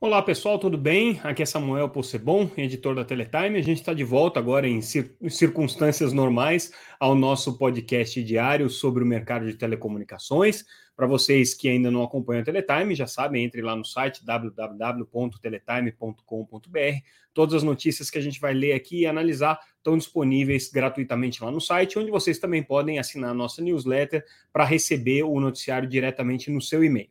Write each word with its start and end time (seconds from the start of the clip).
Olá 0.00 0.22
pessoal, 0.22 0.60
tudo 0.60 0.78
bem? 0.78 1.18
Aqui 1.24 1.42
é 1.42 1.46
Samuel 1.46 1.88
Possebon, 1.88 2.48
editor 2.56 2.94
da 2.94 3.04
Teletime. 3.04 3.58
A 3.58 3.62
gente 3.62 3.80
está 3.80 3.92
de 3.92 4.04
volta 4.04 4.38
agora 4.38 4.68
em 4.68 4.80
circunstâncias 4.80 6.12
normais 6.12 6.72
ao 7.00 7.16
nosso 7.16 7.58
podcast 7.58 8.22
diário 8.22 8.70
sobre 8.70 9.02
o 9.02 9.06
mercado 9.06 9.46
de 9.46 9.54
telecomunicações. 9.54 10.64
Para 10.94 11.08
vocês 11.08 11.52
que 11.52 11.68
ainda 11.68 11.90
não 11.90 12.04
acompanham 12.04 12.42
a 12.42 12.44
Teletime, 12.44 12.94
já 12.94 13.08
sabem, 13.08 13.42
entre 13.42 13.60
lá 13.60 13.74
no 13.74 13.84
site 13.84 14.24
www.teletime.com.br. 14.24 17.02
Todas 17.34 17.56
as 17.56 17.64
notícias 17.64 18.08
que 18.08 18.18
a 18.18 18.22
gente 18.22 18.38
vai 18.38 18.54
ler 18.54 18.74
aqui 18.74 19.00
e 19.00 19.06
analisar 19.06 19.58
estão 19.78 19.98
disponíveis 19.98 20.70
gratuitamente 20.70 21.42
lá 21.42 21.50
no 21.50 21.60
site, 21.60 21.98
onde 21.98 22.12
vocês 22.12 22.38
também 22.38 22.62
podem 22.62 23.00
assinar 23.00 23.30
a 23.30 23.34
nossa 23.34 23.60
newsletter 23.60 24.24
para 24.52 24.64
receber 24.64 25.24
o 25.24 25.40
noticiário 25.40 25.88
diretamente 25.88 26.52
no 26.52 26.62
seu 26.62 26.84
e-mail. 26.84 27.10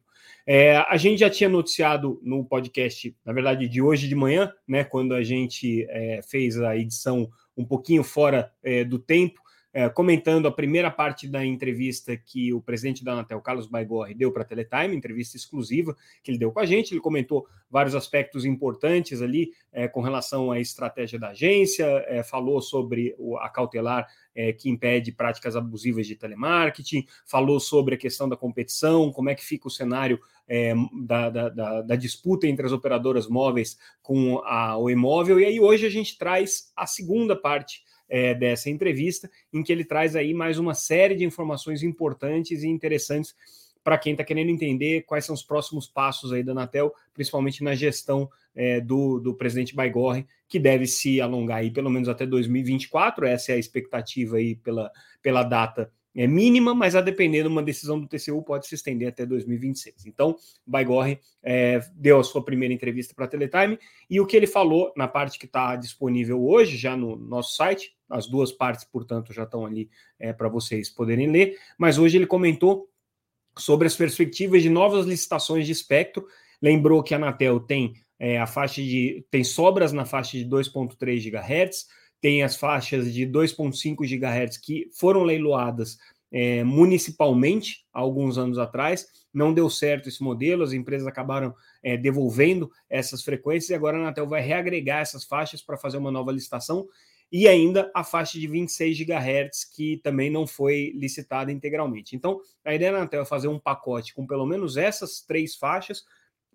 É, 0.50 0.78
a 0.78 0.96
gente 0.96 1.20
já 1.20 1.30
tinha 1.30 1.50
noticiado 1.50 2.22
no 2.24 2.46
podcast, 2.46 3.14
na 3.26 3.34
verdade, 3.34 3.68
de 3.68 3.82
hoje 3.82 4.08
de 4.08 4.16
manhã, 4.16 4.54
né, 4.66 4.82
quando 4.82 5.14
a 5.14 5.22
gente 5.22 5.86
é, 5.90 6.22
fez 6.22 6.58
a 6.62 6.78
edição 6.78 7.30
um 7.58 7.66
pouquinho 7.66 8.02
fora 8.02 8.50
é, 8.64 8.86
do 8.86 8.98
tempo, 8.98 9.42
é, 9.77 9.88
comentando 9.88 10.48
a 10.48 10.52
primeira 10.52 10.90
parte 10.90 11.27
da 11.27 11.45
entrevista 11.45 12.17
que 12.17 12.52
o 12.52 12.59
presidente 12.59 13.04
da 13.04 13.13
Anatel, 13.13 13.40
Carlos 13.40 13.67
Baigorre, 13.67 14.16
deu 14.16 14.31
para 14.31 14.41
a 14.41 14.45
Teletime, 14.45 14.95
entrevista 14.95 15.38
exclusiva 15.38 15.95
que 16.23 16.31
ele 16.31 16.40
deu 16.40 16.52
com 16.52 16.59
a 16.59 16.66
gente. 16.66 16.95
Ele 16.95 17.00
comentou 17.00 17.45
vários 17.70 17.94
aspectos 17.94 18.44
importantes 18.44 19.22
ali 19.22 19.52
é, 19.72 19.88
com 19.88 20.02
relação 20.02 20.52
à 20.52 20.59
estratégia 20.59 21.20
da 21.20 21.30
agência, 21.30 21.86
é, 22.08 22.23
falou 22.23 22.59
sobre 22.59 23.13
o, 23.20 23.38
a 23.38 23.50
cautelar 23.50 24.08
é, 24.33 24.52
que 24.52 24.67
impede 24.67 25.11
práticas 25.11 25.55
abusivas 25.55 26.08
de 26.08 26.16
telemarketing, 26.16 27.05
falou 27.23 27.59
sobre 27.59 27.94
a 27.94 28.00
questão 28.00 28.28
da 28.28 28.36
competição, 28.36 29.11
como 29.11 29.30
é 29.30 29.36
que 29.36 29.45
fica 29.45 29.67
o 29.67 29.72
cenário 29.72 30.20
é, 30.48 30.73
da, 31.05 31.30
da, 31.30 31.50
da, 31.50 31.81
da, 31.83 31.95
disputa 31.95 32.48
entre 32.48 32.66
as 32.66 32.72
operadoras 32.72 33.28
móveis 33.28 33.78
com 34.02 34.39
a, 34.39 34.75
o 34.75 34.89
imóvel. 34.89 35.39
E 35.39 35.45
aí 35.45 35.59
hoje 35.59 35.86
a 35.86 35.89
gente 35.89 36.17
traz 36.17 36.72
a 36.75 36.88
segunda 36.88 37.36
parte 37.36 37.86
é, 38.09 38.33
dessa 38.33 38.69
entrevista, 38.69 39.30
em 39.53 39.63
que 39.63 39.72
ele 39.72 39.83
traz 39.83 40.16
aí 40.16 40.33
mais 40.33 40.59
uma 40.59 40.73
série 40.73 41.16
de 41.16 41.25
informações 41.25 41.83
importantes 41.83 42.64
e 42.64 42.67
interessantes 42.67 43.36
para 43.83 43.97
quem 43.97 44.11
está 44.11 44.23
querendo 44.23 44.49
entender 44.49 45.03
quais 45.03 45.23
são 45.23 45.33
os 45.33 45.44
próximos 45.44 45.88
passos 45.88 46.33
aí 46.33 46.44
da 46.44 46.52
Anatel, 46.52 46.94
principalmente 47.14 47.64
na 47.64 47.73
gestão 47.73 48.30
é, 48.53 48.81
do, 48.81 49.17
do 49.19 49.33
presidente 49.33 49.73
Baigorre, 49.73 50.27
que 50.47 50.59
deve 50.59 50.86
se 50.86 51.22
alongar 51.22 51.59
aí 51.59 51.72
pelo 51.72 51.89
menos 51.89 52.09
até 52.09 52.25
2024, 52.25 53.25
essa 53.25 53.53
é 53.53 53.55
a 53.55 53.58
expectativa 53.58 54.38
aí 54.38 54.55
pela, 54.55 54.92
pela 55.21 55.42
data 55.44 55.89
é 56.18 56.28
mínima, 56.28 56.73
mas 56.73 56.96
a 56.96 57.02
depender 57.02 57.44
de 57.44 57.48
uma 57.48 57.62
decisão 57.62 58.00
do 58.00 58.08
TCU 58.08 58.42
pode 58.42 58.68
se 58.68 58.76
estender 58.76 59.08
até 59.08 59.26
2026. 59.26 60.06
Então, 60.06 60.36
Baigorre 60.66 61.20
é, 61.44 61.80
deu 61.94 62.20
a 62.20 62.23
sua 62.23 62.44
primeira 62.44 62.73
entrevista 62.73 63.14
para 63.14 63.26
a 63.26 63.28
Teletime 63.28 63.78
e 64.10 64.20
o 64.20 64.26
que 64.26 64.36
ele 64.36 64.48
falou 64.48 64.92
na 64.98 65.08
parte 65.08 65.38
que 65.38 65.45
está 65.45 65.76
disponível 65.76 66.44
hoje, 66.44 66.76
já 66.76 66.98
no 66.98 67.16
nosso 67.16 67.56
site, 67.56 67.95
as 68.10 68.28
duas 68.28 68.52
partes, 68.52 68.86
portanto, 68.86 69.32
já 69.32 69.44
estão 69.44 69.66
ali 69.66 69.90
é, 70.20 70.34
para 70.34 70.50
vocês 70.50 70.90
poderem 70.90 71.30
ler, 71.30 71.58
mas 71.78 71.98
hoje 71.98 72.18
ele 72.18 72.26
comentou 72.26 72.90
sobre 73.58 73.88
as 73.88 73.95
perspectivas 73.95 74.62
de 74.64 74.70
novas 74.70 75.06
licitações 75.06 75.66
de 75.66 75.72
espectro. 75.72 76.28
Lembrou 76.62 77.04
que 77.04 77.14
a 77.14 77.18
Anatel 77.18 77.60
tem 77.60 77.94
é, 78.20 78.40
a 78.40 78.48
faixa 78.48 78.82
de 78.82 79.26
tem 79.30 79.44
sobras 79.44 79.94
na 79.94 80.06
faixa 80.06 80.38
de 80.38 80.45
2.3 80.45 81.30
GHz, 81.30 81.88
tem 82.22 82.44
as 82.44 82.56
faixas 82.56 83.14
de 83.14 83.26
2,5 83.26 84.06
GHz 84.06 84.58
que 84.58 84.90
foram 84.94 85.23
leiloadas 85.23 85.98
é, 86.32 86.64
municipalmente 86.64 87.86
alguns 87.94 88.38
anos 88.38 88.58
atrás. 88.58 89.08
Não 89.33 89.54
deu 89.54 89.70
certo 89.70 90.10
esse 90.10 90.22
modelo, 90.23 90.64
as 90.64 90.73
empresas 90.73 91.08
acabaram 91.08 91.54
é, 91.83 91.95
devolvendo 91.95 92.72
essas 92.89 93.22
frequências 93.22 93.70
e 93.70 93.76
agora 93.76 93.98
a 93.98 94.02
Anatel 94.02 94.27
vai 94.27 94.42
reagregar 94.42 95.02
essas 95.02 95.23
faixas 95.23 95.61
para 95.61 95.77
fazer 95.77 95.98
uma 95.98 96.11
nova 96.11 96.32
licitação. 96.32 96.88
E 97.30 97.48
ainda 97.48 97.92
a 97.94 98.06
faixa 98.06 98.39
de 98.39 98.48
26 98.48 99.00
GHz, 99.00 99.66
que 99.76 99.98
também 99.98 100.30
não 100.30 100.48
foi 100.48 100.94
licitada 100.95 101.52
integralmente. 101.52 102.16
Então, 102.16 102.39
a 102.64 102.73
ideia 102.73 102.92
da 102.92 103.00
Anatel 103.00 103.22
é 103.22 103.26
fazer 103.26 103.50
um 103.50 103.60
pacote 103.60 104.14
com 104.14 104.26
pelo 104.26 104.45
menos 104.45 104.77
essas 104.77 105.22
três 105.22 105.56
faixas, 105.56 106.06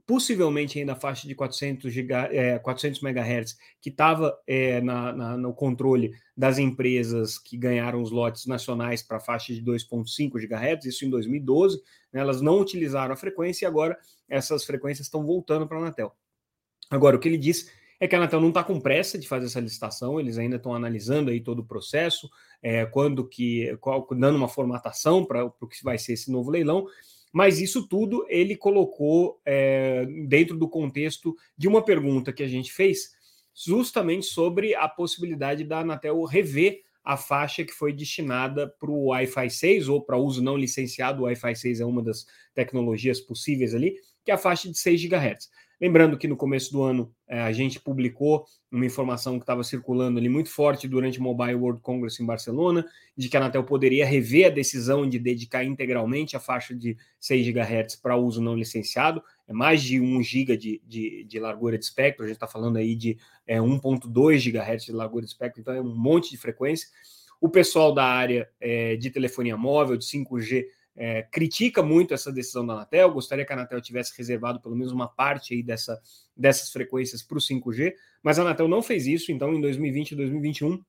possivelmente 0.06 0.78
ainda 0.78 0.92
a 0.92 0.96
faixa 0.96 1.26
de 1.28 1.34
400, 1.34 1.92
giga, 1.92 2.28
é, 2.32 2.58
400 2.58 3.02
MHz, 3.02 3.56
que 3.80 3.88
estava 3.88 4.36
é, 4.46 4.80
na, 4.80 5.12
na, 5.12 5.36
no 5.36 5.54
controle 5.54 6.12
das 6.36 6.58
empresas 6.58 7.38
que 7.38 7.56
ganharam 7.56 8.02
os 8.02 8.10
lotes 8.10 8.46
nacionais 8.46 9.02
para 9.02 9.18
a 9.18 9.20
faixa 9.20 9.54
de 9.54 9.62
2,5 9.62 10.32
GHz, 10.32 10.84
isso 10.86 11.04
em 11.04 11.10
2012, 11.10 11.80
né, 12.12 12.20
elas 12.20 12.40
não 12.40 12.58
utilizaram 12.60 13.12
a 13.14 13.16
frequência 13.16 13.64
e 13.64 13.68
agora 13.68 13.96
essas 14.28 14.64
frequências 14.64 15.06
estão 15.06 15.24
voltando 15.24 15.66
para 15.66 15.78
a 15.78 15.80
Anatel. 15.80 16.14
Agora, 16.90 17.16
o 17.16 17.18
que 17.18 17.28
ele 17.28 17.38
diz 17.38 17.70
é 18.00 18.08
que 18.08 18.16
a 18.16 18.18
Anatel 18.18 18.40
não 18.40 18.48
está 18.48 18.64
com 18.64 18.80
pressa 18.80 19.16
de 19.16 19.28
fazer 19.28 19.46
essa 19.46 19.60
licitação, 19.60 20.18
eles 20.18 20.36
ainda 20.36 20.56
estão 20.56 20.74
analisando 20.74 21.30
aí 21.30 21.40
todo 21.40 21.60
o 21.60 21.64
processo, 21.64 22.28
é, 22.60 22.84
quando 22.84 23.26
que, 23.26 23.76
qual, 23.80 24.06
dando 24.10 24.36
uma 24.36 24.48
formatação 24.48 25.24
para 25.24 25.44
o 25.44 25.68
que 25.68 25.82
vai 25.84 25.96
ser 25.96 26.14
esse 26.14 26.30
novo 26.30 26.50
leilão, 26.50 26.86
mas 27.32 27.58
isso 27.58 27.88
tudo 27.88 28.26
ele 28.28 28.54
colocou 28.54 29.40
é, 29.44 30.06
dentro 30.28 30.56
do 30.56 30.68
contexto 30.68 31.34
de 31.56 31.66
uma 31.66 31.82
pergunta 31.82 32.32
que 32.32 32.42
a 32.42 32.48
gente 32.48 32.72
fez, 32.72 33.12
justamente 33.54 34.26
sobre 34.26 34.74
a 34.74 34.88
possibilidade 34.88 35.64
da 35.64 35.80
Anatel 35.80 36.22
rever 36.24 36.82
a 37.04 37.16
faixa 37.16 37.64
que 37.64 37.72
foi 37.72 37.92
destinada 37.92 38.68
para 38.78 38.90
o 38.90 39.06
Wi-Fi 39.06 39.50
6 39.50 39.88
ou 39.88 40.00
para 40.00 40.16
uso 40.16 40.42
não 40.42 40.56
licenciado. 40.56 41.22
O 41.22 41.24
Wi-Fi 41.24 41.56
6 41.56 41.80
é 41.80 41.84
uma 41.84 42.02
das 42.02 42.26
tecnologias 42.54 43.20
possíveis 43.20 43.74
ali, 43.74 43.96
que 44.24 44.30
é 44.30 44.34
a 44.34 44.38
faixa 44.38 44.70
de 44.70 44.78
6 44.78 45.02
GHz. 45.02 45.50
Lembrando 45.82 46.16
que 46.16 46.28
no 46.28 46.36
começo 46.36 46.70
do 46.70 46.80
ano 46.84 47.12
é, 47.26 47.40
a 47.40 47.50
gente 47.50 47.80
publicou 47.80 48.44
uma 48.70 48.86
informação 48.86 49.36
que 49.36 49.42
estava 49.42 49.64
circulando 49.64 50.16
ali 50.16 50.28
muito 50.28 50.48
forte 50.48 50.86
durante 50.86 51.18
o 51.18 51.22
Mobile 51.24 51.56
World 51.56 51.80
Congress 51.80 52.22
em 52.22 52.24
Barcelona, 52.24 52.86
de 53.16 53.28
que 53.28 53.36
a 53.36 53.40
Anatel 53.40 53.64
poderia 53.64 54.06
rever 54.06 54.46
a 54.46 54.50
decisão 54.50 55.08
de 55.08 55.18
dedicar 55.18 55.64
integralmente 55.64 56.36
a 56.36 56.40
faixa 56.40 56.72
de 56.72 56.96
6 57.18 57.48
GHz 57.48 57.96
para 57.96 58.16
uso 58.16 58.40
não 58.40 58.54
licenciado, 58.54 59.20
é 59.48 59.52
mais 59.52 59.82
de 59.82 60.00
1 60.00 60.22
GB 60.22 60.56
de, 60.56 60.80
de, 60.86 61.24
de 61.24 61.40
largura 61.40 61.76
de 61.76 61.84
espectro, 61.84 62.24
a 62.24 62.28
gente 62.28 62.36
está 62.36 62.46
falando 62.46 62.76
aí 62.76 62.94
de 62.94 63.18
é, 63.44 63.58
1.2 63.58 64.52
GHz 64.52 64.84
de 64.84 64.92
largura 64.92 65.24
de 65.24 65.32
espectro, 65.32 65.60
então 65.60 65.74
é 65.74 65.80
um 65.80 65.96
monte 65.96 66.30
de 66.30 66.36
frequência. 66.36 66.86
O 67.40 67.48
pessoal 67.48 67.92
da 67.92 68.04
área 68.04 68.48
é, 68.60 68.94
de 68.94 69.10
telefonia 69.10 69.56
móvel, 69.56 69.96
de 69.96 70.04
5G, 70.04 70.64
é, 70.94 71.22
critica 71.22 71.82
muito 71.82 72.12
essa 72.12 72.32
decisão 72.32 72.66
da 72.66 72.74
Anatel, 72.74 73.12
gostaria 73.12 73.44
que 73.44 73.52
a 73.52 73.56
Anatel 73.56 73.80
tivesse 73.80 74.16
reservado 74.16 74.60
pelo 74.60 74.76
menos 74.76 74.92
uma 74.92 75.08
parte 75.08 75.54
aí 75.54 75.62
dessa, 75.62 76.00
dessas 76.36 76.70
frequências 76.70 77.22
para 77.22 77.38
o 77.38 77.40
5G, 77.40 77.94
mas 78.22 78.38
a 78.38 78.42
Anatel 78.42 78.68
não 78.68 78.82
fez 78.82 79.06
isso, 79.06 79.32
então 79.32 79.54
em 79.54 79.60
2020 79.60 80.12
e 80.12 80.16
2021 80.16 80.82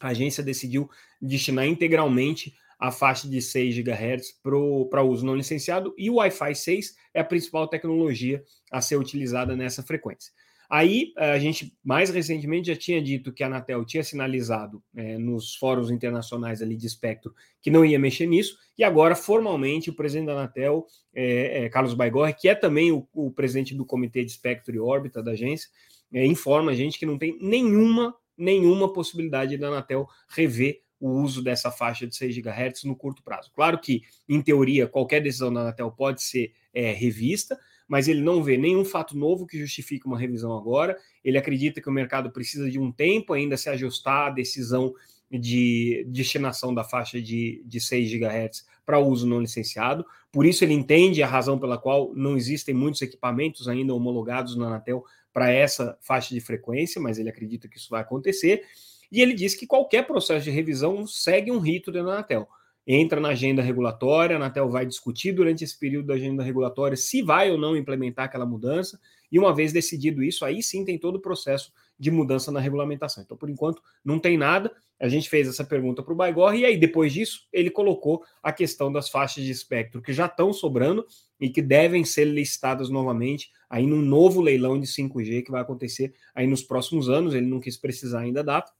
a 0.00 0.08
agência 0.08 0.42
decidiu 0.42 0.88
destinar 1.20 1.66
integralmente 1.66 2.54
a 2.78 2.92
faixa 2.92 3.28
de 3.28 3.42
6 3.42 3.78
GHz 3.78 4.40
para 4.88 5.02
uso 5.02 5.26
não 5.26 5.34
licenciado 5.34 5.92
e 5.98 6.08
o 6.08 6.14
Wi-Fi 6.16 6.54
6 6.54 6.94
é 7.12 7.20
a 7.20 7.24
principal 7.24 7.66
tecnologia 7.66 8.42
a 8.70 8.80
ser 8.80 8.96
utilizada 8.96 9.56
nessa 9.56 9.82
frequência. 9.82 10.32
Aí 10.70 11.14
a 11.16 11.38
gente 11.38 11.74
mais 11.82 12.10
recentemente 12.10 12.68
já 12.68 12.76
tinha 12.76 13.00
dito 13.00 13.32
que 13.32 13.42
a 13.42 13.46
Anatel 13.46 13.86
tinha 13.86 14.04
sinalizado 14.04 14.82
é, 14.94 15.16
nos 15.16 15.54
fóruns 15.54 15.90
internacionais 15.90 16.60
ali 16.60 16.76
de 16.76 16.86
espectro 16.86 17.34
que 17.62 17.70
não 17.70 17.86
ia 17.86 17.98
mexer 17.98 18.26
nisso, 18.26 18.58
e 18.76 18.84
agora 18.84 19.16
formalmente 19.16 19.88
o 19.88 19.94
presidente 19.94 20.26
da 20.26 20.32
Anatel, 20.32 20.86
é, 21.14 21.64
é, 21.64 21.68
Carlos 21.70 21.94
Baigorre, 21.94 22.34
que 22.34 22.50
é 22.50 22.54
também 22.54 22.92
o, 22.92 23.08
o, 23.14 23.30
presidente 23.30 23.74
do 23.74 23.86
Comitê 23.86 24.22
de 24.22 24.30
Espectro 24.30 24.74
e 24.74 24.78
Órbita 24.78 25.22
da 25.22 25.30
agência, 25.30 25.70
informa 26.12 26.72
a 26.72 26.74
gente 26.74 26.98
que 26.98 27.06
não 27.06 27.16
tem 27.16 27.38
nenhuma, 27.40 28.14
nenhuma 28.36 28.92
possibilidade 28.92 29.56
da 29.56 29.68
Anatel 29.68 30.06
rever 30.28 30.82
o 31.00 31.10
uso 31.22 31.42
dessa 31.42 31.70
faixa 31.70 32.06
de 32.06 32.14
6 32.14 32.36
GHz 32.38 32.84
no 32.84 32.94
curto 32.94 33.22
prazo. 33.22 33.50
Claro 33.54 33.78
que, 33.78 34.02
em 34.28 34.42
teoria, 34.42 34.86
qualquer 34.86 35.22
decisão 35.22 35.52
da 35.52 35.60
Anatel 35.60 35.90
pode 35.92 36.22
ser 36.22 36.52
revista, 36.74 37.58
mas 37.88 38.06
ele 38.06 38.20
não 38.20 38.42
vê 38.42 38.58
nenhum 38.58 38.84
fato 38.84 39.16
novo 39.16 39.46
que 39.46 39.58
justifique 39.58 40.06
uma 40.06 40.18
revisão 40.18 40.56
agora. 40.56 40.96
Ele 41.24 41.38
acredita 41.38 41.80
que 41.80 41.88
o 41.88 41.92
mercado 41.92 42.30
precisa 42.30 42.70
de 42.70 42.78
um 42.78 42.92
tempo 42.92 43.32
ainda 43.32 43.56
se 43.56 43.70
ajustar 43.70 44.28
à 44.28 44.30
decisão 44.30 44.94
de 45.30 46.06
destinação 46.08 46.74
da 46.74 46.84
faixa 46.84 47.20
de, 47.20 47.62
de 47.64 47.80
6 47.80 48.10
GHz 48.10 48.66
para 48.84 48.98
uso 48.98 49.26
não 49.26 49.40
licenciado. 49.40 50.04
Por 50.30 50.46
isso, 50.46 50.64
ele 50.64 50.74
entende 50.74 51.22
a 51.22 51.26
razão 51.26 51.58
pela 51.58 51.78
qual 51.78 52.12
não 52.14 52.36
existem 52.36 52.74
muitos 52.74 53.02
equipamentos 53.02 53.68
ainda 53.68 53.94
homologados 53.94 54.56
na 54.56 54.66
Anatel 54.66 55.04
para 55.32 55.50
essa 55.50 55.96
faixa 56.00 56.34
de 56.34 56.40
frequência, 56.40 57.00
mas 57.00 57.18
ele 57.18 57.28
acredita 57.28 57.68
que 57.68 57.78
isso 57.78 57.90
vai 57.90 58.00
acontecer. 58.00 58.62
E 59.10 59.20
ele 59.20 59.34
diz 59.34 59.54
que 59.54 59.66
qualquer 59.66 60.06
processo 60.06 60.44
de 60.44 60.50
revisão 60.50 61.06
segue 61.06 61.50
um 61.50 61.58
rito 61.58 61.90
da 61.90 62.00
Anatel. 62.00 62.48
Entra 62.90 63.20
na 63.20 63.28
agenda 63.28 63.60
regulatória, 63.60 64.34
a 64.34 64.38
Anatel 64.38 64.70
vai 64.70 64.86
discutir 64.86 65.32
durante 65.32 65.62
esse 65.62 65.78
período 65.78 66.06
da 66.06 66.14
agenda 66.14 66.42
regulatória 66.42 66.96
se 66.96 67.20
vai 67.20 67.50
ou 67.50 67.58
não 67.58 67.76
implementar 67.76 68.24
aquela 68.24 68.46
mudança, 68.46 68.98
e 69.30 69.38
uma 69.38 69.54
vez 69.54 69.74
decidido 69.74 70.22
isso, 70.22 70.42
aí 70.42 70.62
sim 70.62 70.86
tem 70.86 70.98
todo 70.98 71.16
o 71.16 71.20
processo 71.20 71.70
de 71.98 72.10
mudança 72.10 72.50
na 72.50 72.60
regulamentação. 72.60 73.22
Então, 73.22 73.36
por 73.36 73.50
enquanto, 73.50 73.82
não 74.02 74.18
tem 74.18 74.38
nada. 74.38 74.72
A 74.98 75.06
gente 75.06 75.28
fez 75.28 75.46
essa 75.46 75.64
pergunta 75.64 76.02
para 76.02 76.14
o 76.14 76.16
Baigor, 76.16 76.54
e 76.54 76.64
aí, 76.64 76.78
depois 76.78 77.12
disso, 77.12 77.46
ele 77.52 77.68
colocou 77.68 78.24
a 78.42 78.52
questão 78.52 78.90
das 78.90 79.10
faixas 79.10 79.44
de 79.44 79.50
espectro 79.50 80.00
que 80.00 80.12
já 80.12 80.24
estão 80.24 80.50
sobrando 80.50 81.04
e 81.38 81.50
que 81.50 81.60
devem 81.60 82.04
ser 82.04 82.24
listadas 82.24 82.88
novamente 82.88 83.50
aí 83.68 83.86
num 83.86 84.00
novo 84.00 84.40
leilão 84.40 84.80
de 84.80 84.86
5G 84.86 85.42
que 85.42 85.50
vai 85.50 85.60
acontecer 85.60 86.14
aí 86.34 86.46
nos 86.46 86.62
próximos 86.62 87.10
anos. 87.10 87.34
Ele 87.34 87.46
não 87.46 87.60
quis 87.60 87.76
precisar 87.76 88.20
ainda 88.20 88.40
a 88.40 88.44
data, 88.44 88.72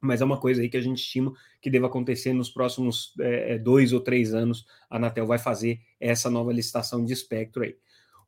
mas 0.00 0.20
é 0.20 0.24
uma 0.24 0.38
coisa 0.38 0.62
aí 0.62 0.68
que 0.68 0.76
a 0.76 0.80
gente 0.80 0.98
estima 0.98 1.32
que 1.60 1.70
deva 1.70 1.86
acontecer 1.86 2.32
nos 2.32 2.50
próximos 2.50 3.14
é, 3.20 3.58
dois 3.58 3.92
ou 3.92 4.00
três 4.00 4.34
anos. 4.34 4.64
A 4.88 4.96
Anatel 4.96 5.26
vai 5.26 5.38
fazer 5.38 5.80
essa 6.00 6.30
nova 6.30 6.52
licitação 6.52 7.04
de 7.04 7.12
espectro 7.12 7.62
aí. 7.62 7.76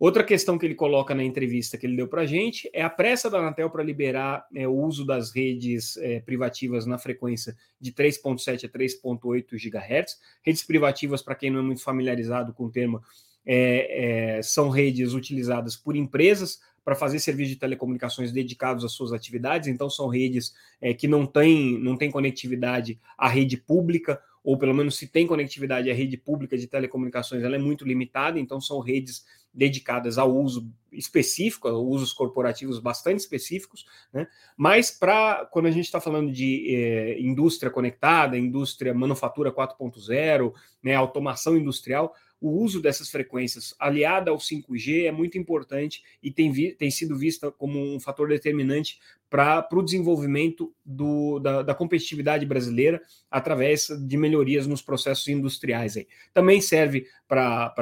Outra 0.02 0.24
questão 0.24 0.58
que 0.58 0.66
ele 0.66 0.74
coloca 0.74 1.14
na 1.14 1.22
entrevista 1.22 1.78
que 1.78 1.86
ele 1.86 1.94
deu 1.94 2.08
para 2.08 2.22
a 2.22 2.26
gente 2.26 2.68
é 2.72 2.82
a 2.82 2.90
pressa 2.90 3.30
da 3.30 3.38
Anatel 3.38 3.70
para 3.70 3.84
liberar 3.84 4.44
é, 4.52 4.66
o 4.66 4.72
uso 4.72 5.06
das 5.06 5.32
redes 5.32 5.96
é, 5.98 6.18
privativas 6.18 6.84
na 6.86 6.98
frequência 6.98 7.56
de 7.80 7.92
3.7 7.92 8.64
a 8.64 8.68
3.8 8.68 9.46
GHz. 9.52 10.18
Redes 10.42 10.64
privativas, 10.64 11.22
para 11.22 11.36
quem 11.36 11.52
não 11.52 11.60
é 11.60 11.62
muito 11.62 11.84
familiarizado 11.84 12.52
com 12.52 12.64
o 12.64 12.70
termo, 12.70 13.00
é, 13.46 14.40
são 14.42 14.70
redes 14.70 15.12
utilizadas 15.12 15.76
por 15.76 15.94
empresas 15.94 16.60
para 16.84 16.94
fazer 16.94 17.18
serviço 17.18 17.50
de 17.50 17.56
telecomunicações 17.56 18.32
dedicados 18.32 18.84
às 18.84 18.92
suas 18.92 19.12
atividades, 19.12 19.68
então 19.68 19.88
são 19.88 20.08
redes 20.08 20.54
é, 20.80 20.92
que 20.92 21.06
não 21.06 21.26
têm 21.26 21.78
não 21.78 21.96
tem 21.96 22.10
conectividade 22.10 22.98
à 23.16 23.28
rede 23.28 23.56
pública 23.56 24.20
ou 24.44 24.58
pelo 24.58 24.74
menos 24.74 24.96
se 24.96 25.06
tem 25.06 25.26
conectividade 25.26 25.90
à 25.90 25.94
rede 25.94 26.16
pública 26.16 26.58
de 26.58 26.66
telecomunicações, 26.66 27.44
ela 27.44 27.54
é 27.54 27.58
muito 27.58 27.86
limitada, 27.86 28.40
então 28.40 28.60
são 28.60 28.80
redes 28.80 29.24
dedicadas 29.54 30.18
ao 30.18 30.34
uso 30.34 30.68
específico, 30.90 31.68
a 31.68 31.78
usos 31.78 32.12
corporativos 32.12 32.78
bastante 32.78 33.20
específicos, 33.20 33.86
né? 34.12 34.26
Mas 34.56 34.90
para 34.90 35.46
quando 35.46 35.66
a 35.66 35.70
gente 35.70 35.84
está 35.84 36.00
falando 36.00 36.32
de 36.32 36.74
eh, 36.74 37.20
indústria 37.20 37.70
conectada, 37.70 38.36
indústria 38.36 38.94
manufatura 38.94 39.52
4.0, 39.52 40.52
né, 40.82 40.94
automação 40.94 41.56
industrial, 41.56 42.14
o 42.42 42.50
uso 42.50 42.82
dessas 42.82 43.08
frequências 43.08 43.72
aliada 43.78 44.32
ao 44.32 44.36
5G 44.36 45.04
é 45.04 45.12
muito 45.12 45.38
importante 45.38 46.02
e 46.20 46.28
tem, 46.28 46.50
vi, 46.50 46.72
tem 46.74 46.90
sido 46.90 47.16
vista 47.16 47.52
como 47.52 47.78
um 47.78 48.00
fator 48.00 48.28
determinante 48.28 48.98
para 49.30 49.66
o 49.72 49.82
desenvolvimento 49.82 50.74
do, 50.84 51.38
da, 51.38 51.62
da, 51.62 51.74
competitividade 51.74 52.44
brasileira 52.44 53.00
através 53.30 53.86
de 53.86 54.16
melhorias 54.16 54.66
nos 54.66 54.82
processos 54.82 55.26
industriais. 55.28 55.96
Aí. 55.96 56.06
Também 56.34 56.60
serve 56.60 57.06
para 57.26 57.72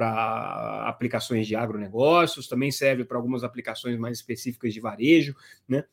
aplicações 0.87 1.47
de 1.47 1.57
agronegócios, 1.57 2.47
também 2.47 2.71
serve 2.71 3.05
para 3.05 3.17
algumas 3.17 3.43
aplicações 3.43 3.99
mais 3.99 4.19
específicas 4.19 4.75
de 4.75 4.79
varejo, 4.79 5.35
né? 5.67 5.85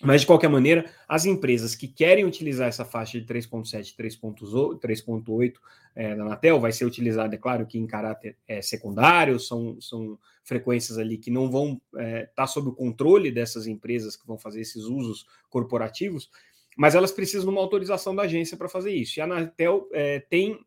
Mas, 0.00 0.22
de 0.22 0.26
qualquer 0.26 0.48
maneira, 0.48 0.90
as 1.06 1.26
empresas 1.26 1.74
que 1.74 1.86
querem 1.86 2.24
utilizar 2.24 2.68
essa 2.68 2.84
faixa 2.84 3.20
de 3.20 3.26
3.7, 3.26 3.94
3.8 3.96 5.54
é, 5.94 6.16
da 6.16 6.22
Anatel, 6.24 6.60
vai 6.60 6.72
ser 6.72 6.84
utilizada, 6.84 7.34
é 7.34 7.38
claro, 7.38 7.66
que 7.66 7.78
em 7.78 7.86
caráter 7.86 8.36
é, 8.48 8.60
secundário, 8.62 9.38
são, 9.38 9.80
são 9.80 10.18
frequências 10.42 10.98
ali 10.98 11.18
que 11.18 11.30
não 11.30 11.50
vão 11.50 11.80
estar 11.92 12.02
é, 12.02 12.26
tá 12.34 12.46
sob 12.46 12.70
o 12.70 12.74
controle 12.74 13.30
dessas 13.30 13.66
empresas 13.66 14.16
que 14.16 14.26
vão 14.26 14.38
fazer 14.38 14.60
esses 14.62 14.84
usos 14.84 15.26
corporativos, 15.48 16.30
mas 16.76 16.94
elas 16.94 17.12
precisam 17.12 17.44
de 17.44 17.50
uma 17.50 17.60
autorização 17.60 18.14
da 18.14 18.22
agência 18.22 18.56
para 18.56 18.68
fazer 18.68 18.92
isso. 18.92 19.18
E 19.18 19.20
a 19.20 19.24
Anatel 19.24 19.88
é, 19.92 20.18
tem, 20.20 20.58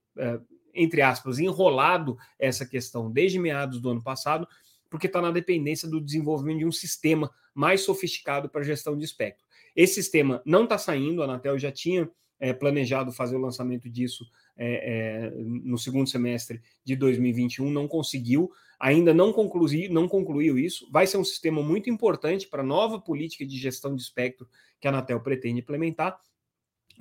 entre 0.74 1.02
aspas, 1.02 1.40
enrolado 1.40 2.16
essa 2.38 2.66
questão 2.66 3.12
desde 3.12 3.40
meados 3.40 3.82
do 3.82 3.90
ano 3.90 4.04
passado, 4.04 4.48
porque 4.96 5.08
está 5.08 5.22
na 5.22 5.30
dependência 5.30 5.90
do 5.90 6.00
desenvolvimento 6.00 6.60
de 6.60 6.66
um 6.66 6.72
sistema 6.72 7.30
mais 7.54 7.82
sofisticado 7.82 8.48
para 8.48 8.64
gestão 8.64 8.98
de 8.98 9.04
espectro. 9.04 9.46
Esse 9.76 9.96
sistema 9.96 10.42
não 10.46 10.64
está 10.64 10.78
saindo, 10.78 11.22
a 11.22 11.26
Anatel 11.26 11.60
já 11.60 11.70
tinha 11.70 12.10
é, 12.40 12.54
planejado 12.54 13.12
fazer 13.12 13.36
o 13.36 13.42
lançamento 13.42 13.90
disso 13.90 14.26
é, 14.56 15.28
é, 15.28 15.32
no 15.36 15.78
segundo 15.78 16.08
semestre 16.08 16.62
de 16.82 16.96
2021, 16.96 17.70
não 17.70 17.90
conseguiu, 17.90 18.50
ainda 18.80 19.14
não, 19.14 19.34
conclui, 19.34 19.90
não 19.90 20.08
concluiu 20.08 20.58
isso. 20.58 20.90
Vai 20.90 21.06
ser 21.06 21.18
um 21.18 21.26
sistema 21.26 21.62
muito 21.62 21.90
importante 21.90 22.48
para 22.48 22.62
a 22.62 22.66
nova 22.66 22.98
política 22.98 23.46
de 23.46 23.58
gestão 23.58 23.94
de 23.94 24.02
espectro 24.02 24.48
que 24.80 24.88
a 24.88 24.92
Anatel 24.92 25.20
pretende 25.20 25.60
implementar, 25.60 26.18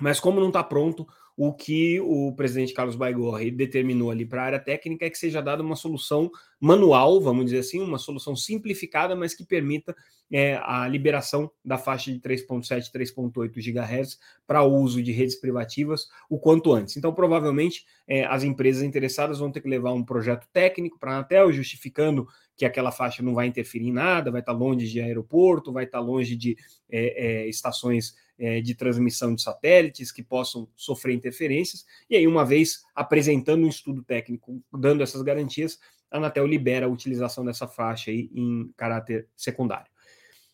mas 0.01 0.19
como 0.19 0.41
não 0.41 0.49
está 0.49 0.65
pronto, 0.65 1.07
o 1.37 1.53
que 1.53 2.01
o 2.01 2.33
presidente 2.33 2.73
Carlos 2.73 2.95
Baigorre 2.95 3.51
determinou 3.51 4.11
ali 4.11 4.25
para 4.25 4.43
a 4.43 4.47
área 4.47 4.61
técnica 4.61 5.05
é 5.05 5.11
que 5.11 5.19
seja 5.19 5.43
dada 5.43 5.63
uma 5.63 5.75
solução 5.75 6.31
manual, 6.61 7.21
vamos 7.21 7.47
dizer 7.47 7.59
assim, 7.59 7.81
uma 7.81 7.99
solução 7.99 8.37
simplificada, 8.37 9.17
mas 9.17 9.35
que 9.35 9.45
permita 9.45 9.95
é, 10.33 10.57
a 10.63 10.87
liberação 10.87 11.51
da 11.65 11.77
faixa 11.77 12.13
de 12.13 12.21
3.7, 12.21 12.91
3.8 12.93 13.53
GHz 13.53 14.19
para 14.47 14.63
uso 14.63 15.03
de 15.03 15.11
redes 15.11 15.35
privativas 15.35 16.07
o 16.31 16.39
quanto 16.39 16.73
antes. 16.73 16.97
Então, 16.97 17.13
provavelmente, 17.13 17.85
é, 18.07 18.25
as 18.25 18.45
empresas 18.45 18.83
interessadas 18.83 19.41
vão 19.41 19.51
ter 19.51 19.61
que 19.61 19.69
levar 19.69 19.93
um 19.93 20.05
projeto 20.05 20.47
técnico 20.53 20.99
para 20.99 21.13
a 21.13 21.15
Anatel, 21.17 21.53
justificando 21.53 22.27
que 22.57 22.65
aquela 22.65 22.93
faixa 22.93 23.23
não 23.23 23.35
vai 23.35 23.49
interferir 23.49 23.89
em 23.89 23.93
nada, 23.93 24.31
vai 24.31 24.41
estar 24.41 24.53
longe 24.53 24.89
de 24.89 25.01
aeroporto, 25.01 25.73
vai 25.73 25.85
estar 25.85 25.99
longe 26.01 26.37
de 26.37 26.57
é, 26.89 27.43
é 27.45 27.49
estações 27.49 28.15
é, 28.39 28.61
de 28.61 28.75
transmissão 28.75 29.35
de 29.35 29.43
satélites 29.43 30.11
que 30.11 30.23
possam 30.23 30.69
sofrer 30.75 31.15
interferências. 31.15 31.85
E 32.09 32.17
aí, 32.17 32.27
uma 32.27 32.45
vez 32.45 32.83
apresentando 32.95 33.65
um 33.65 33.69
estudo 33.69 34.03
técnico, 34.03 34.63
dando 34.73 35.03
essas 35.03 35.23
garantias, 35.23 35.79
a 36.11 36.19
Anatel 36.19 36.47
libera 36.47 36.87
a 36.87 36.89
utilização 36.89 37.45
dessa 37.45 37.67
faixa 37.67 38.11
aí 38.11 38.31
em 38.33 38.73
caráter 38.77 39.29
secundário. 39.37 39.93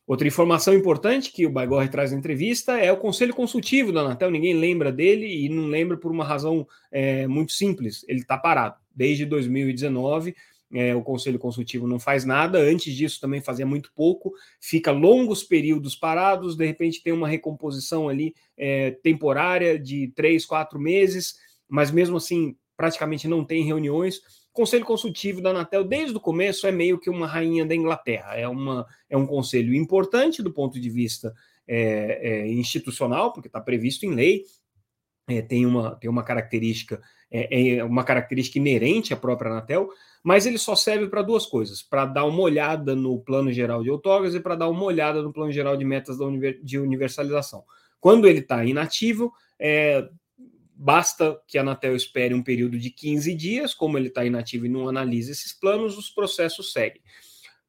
Outra 0.07 0.27
informação 0.27 0.75
importante 0.75 1.31
que 1.31 1.47
o 1.47 1.51
Baigorre 1.51 1.89
traz 1.89 2.11
na 2.11 2.19
entrevista 2.19 2.77
é 2.77 2.91
o 2.91 2.97
conselho 2.97 3.33
consultivo 3.33 3.93
da 3.93 4.01
Anatel. 4.01 4.29
Ninguém 4.29 4.55
lembra 4.55 4.91
dele 4.91 5.45
e 5.45 5.49
não 5.49 5.67
lembra 5.67 5.97
por 5.97 6.11
uma 6.11 6.25
razão 6.25 6.67
é, 6.91 7.29
muito 7.29 7.53
simples. 7.53 8.05
Ele 8.09 8.19
está 8.19 8.37
parado. 8.37 8.75
Desde 8.93 9.25
2019, 9.25 10.35
é, 10.73 10.95
o 10.95 11.03
conselho 11.03 11.39
consultivo 11.39 11.87
não 11.87 11.99
faz 11.99 12.25
nada. 12.25 12.59
Antes 12.59 12.95
disso, 12.95 13.21
também 13.21 13.41
fazia 13.41 13.67
muito 13.67 13.93
pouco. 13.95 14.33
Fica 14.61 14.93
longos 14.93 15.43
períodos 15.43 15.97
parados. 15.97 16.57
De 16.57 16.67
repente, 16.67 17.03
tem 17.03 17.13
uma 17.13 17.29
recomposição 17.29 18.09
ali 18.09 18.35
é, 18.57 18.93
temporária 19.03 19.79
de 19.79 20.13
três, 20.15 20.47
quatro 20.47 20.79
meses. 20.79 21.35
Mas 21.69 21.91
mesmo 21.91 22.17
assim, 22.17 22.57
praticamente 22.77 23.29
não 23.29 23.45
tem 23.45 23.65
reuniões 23.65 24.21
Conselho 24.53 24.85
Consultivo 24.85 25.41
da 25.41 25.51
Anatel, 25.51 25.85
desde 25.85 26.17
o 26.17 26.21
começo, 26.21 26.67
é 26.67 26.73
meio 26.73 26.99
que 26.99 27.09
uma 27.09 27.27
rainha 27.27 27.65
da 27.65 27.75
Inglaterra. 27.75 28.35
É, 28.35 28.49
uma, 28.49 28.87
é 29.09 29.17
um 29.17 29.27
conselho 29.27 29.75
importante 29.75 30.43
do 30.43 30.53
ponto 30.53 30.81
de 30.81 30.91
vista 30.91 31.33
é, 31.67 32.19
é, 32.21 32.49
institucional, 32.49 33.33
porque 33.33 33.49
está 33.49 33.61
previsto 33.61 34.05
em 34.05 34.15
lei, 34.15 34.45
é, 35.29 35.41
tem, 35.41 35.65
uma, 35.65 35.95
tem 35.97 36.11
uma 36.11 36.25
característica, 36.25 37.01
é, 37.31 37.77
é, 37.77 37.85
uma 37.85 38.05
característica 38.05 38.59
inerente 38.59 39.15
à 39.15 39.17
própria 39.17 39.51
Anatel, 39.51 39.89
mas 40.23 40.47
ele 40.47 40.59
só 40.59 40.75
serve 40.75 41.09
para 41.09 41.23
duas 41.23 41.47
coisas: 41.47 41.83
para 41.83 42.05
dar 42.05 42.25
uma 42.25 42.41
olhada 42.41 42.95
no 42.95 43.21
plano 43.21 43.53
geral 43.53 43.83
de 43.83 43.91
outorgas 43.91 44.35
e 44.35 44.41
para 44.41 44.57
dar 44.57 44.69
uma 44.69 44.85
olhada 44.85 45.23
no 45.23 45.33
plano 45.33 45.53
geral 45.53 45.77
de 45.77 45.85
metas 45.85 46.17
de 46.63 46.79
universalização. 46.79 47.65
Quando 48.01 48.27
ele 48.27 48.41
está 48.41 48.65
inativo, 48.65 49.33
é, 49.59 50.09
Basta 50.83 51.39
que 51.47 51.59
a 51.59 51.61
Anatel 51.61 51.95
espere 51.95 52.33
um 52.33 52.43
período 52.43 52.79
de 52.79 52.89
15 52.89 53.35
dias, 53.35 53.75
como 53.75 53.99
ele 53.99 54.09
está 54.09 54.25
inativo 54.25 54.65
e 54.65 54.69
não 54.71 54.89
analisa 54.89 55.31
esses 55.31 55.53
planos, 55.53 55.99
os 55.99 56.09
processos 56.09 56.73
seguem. 56.73 57.03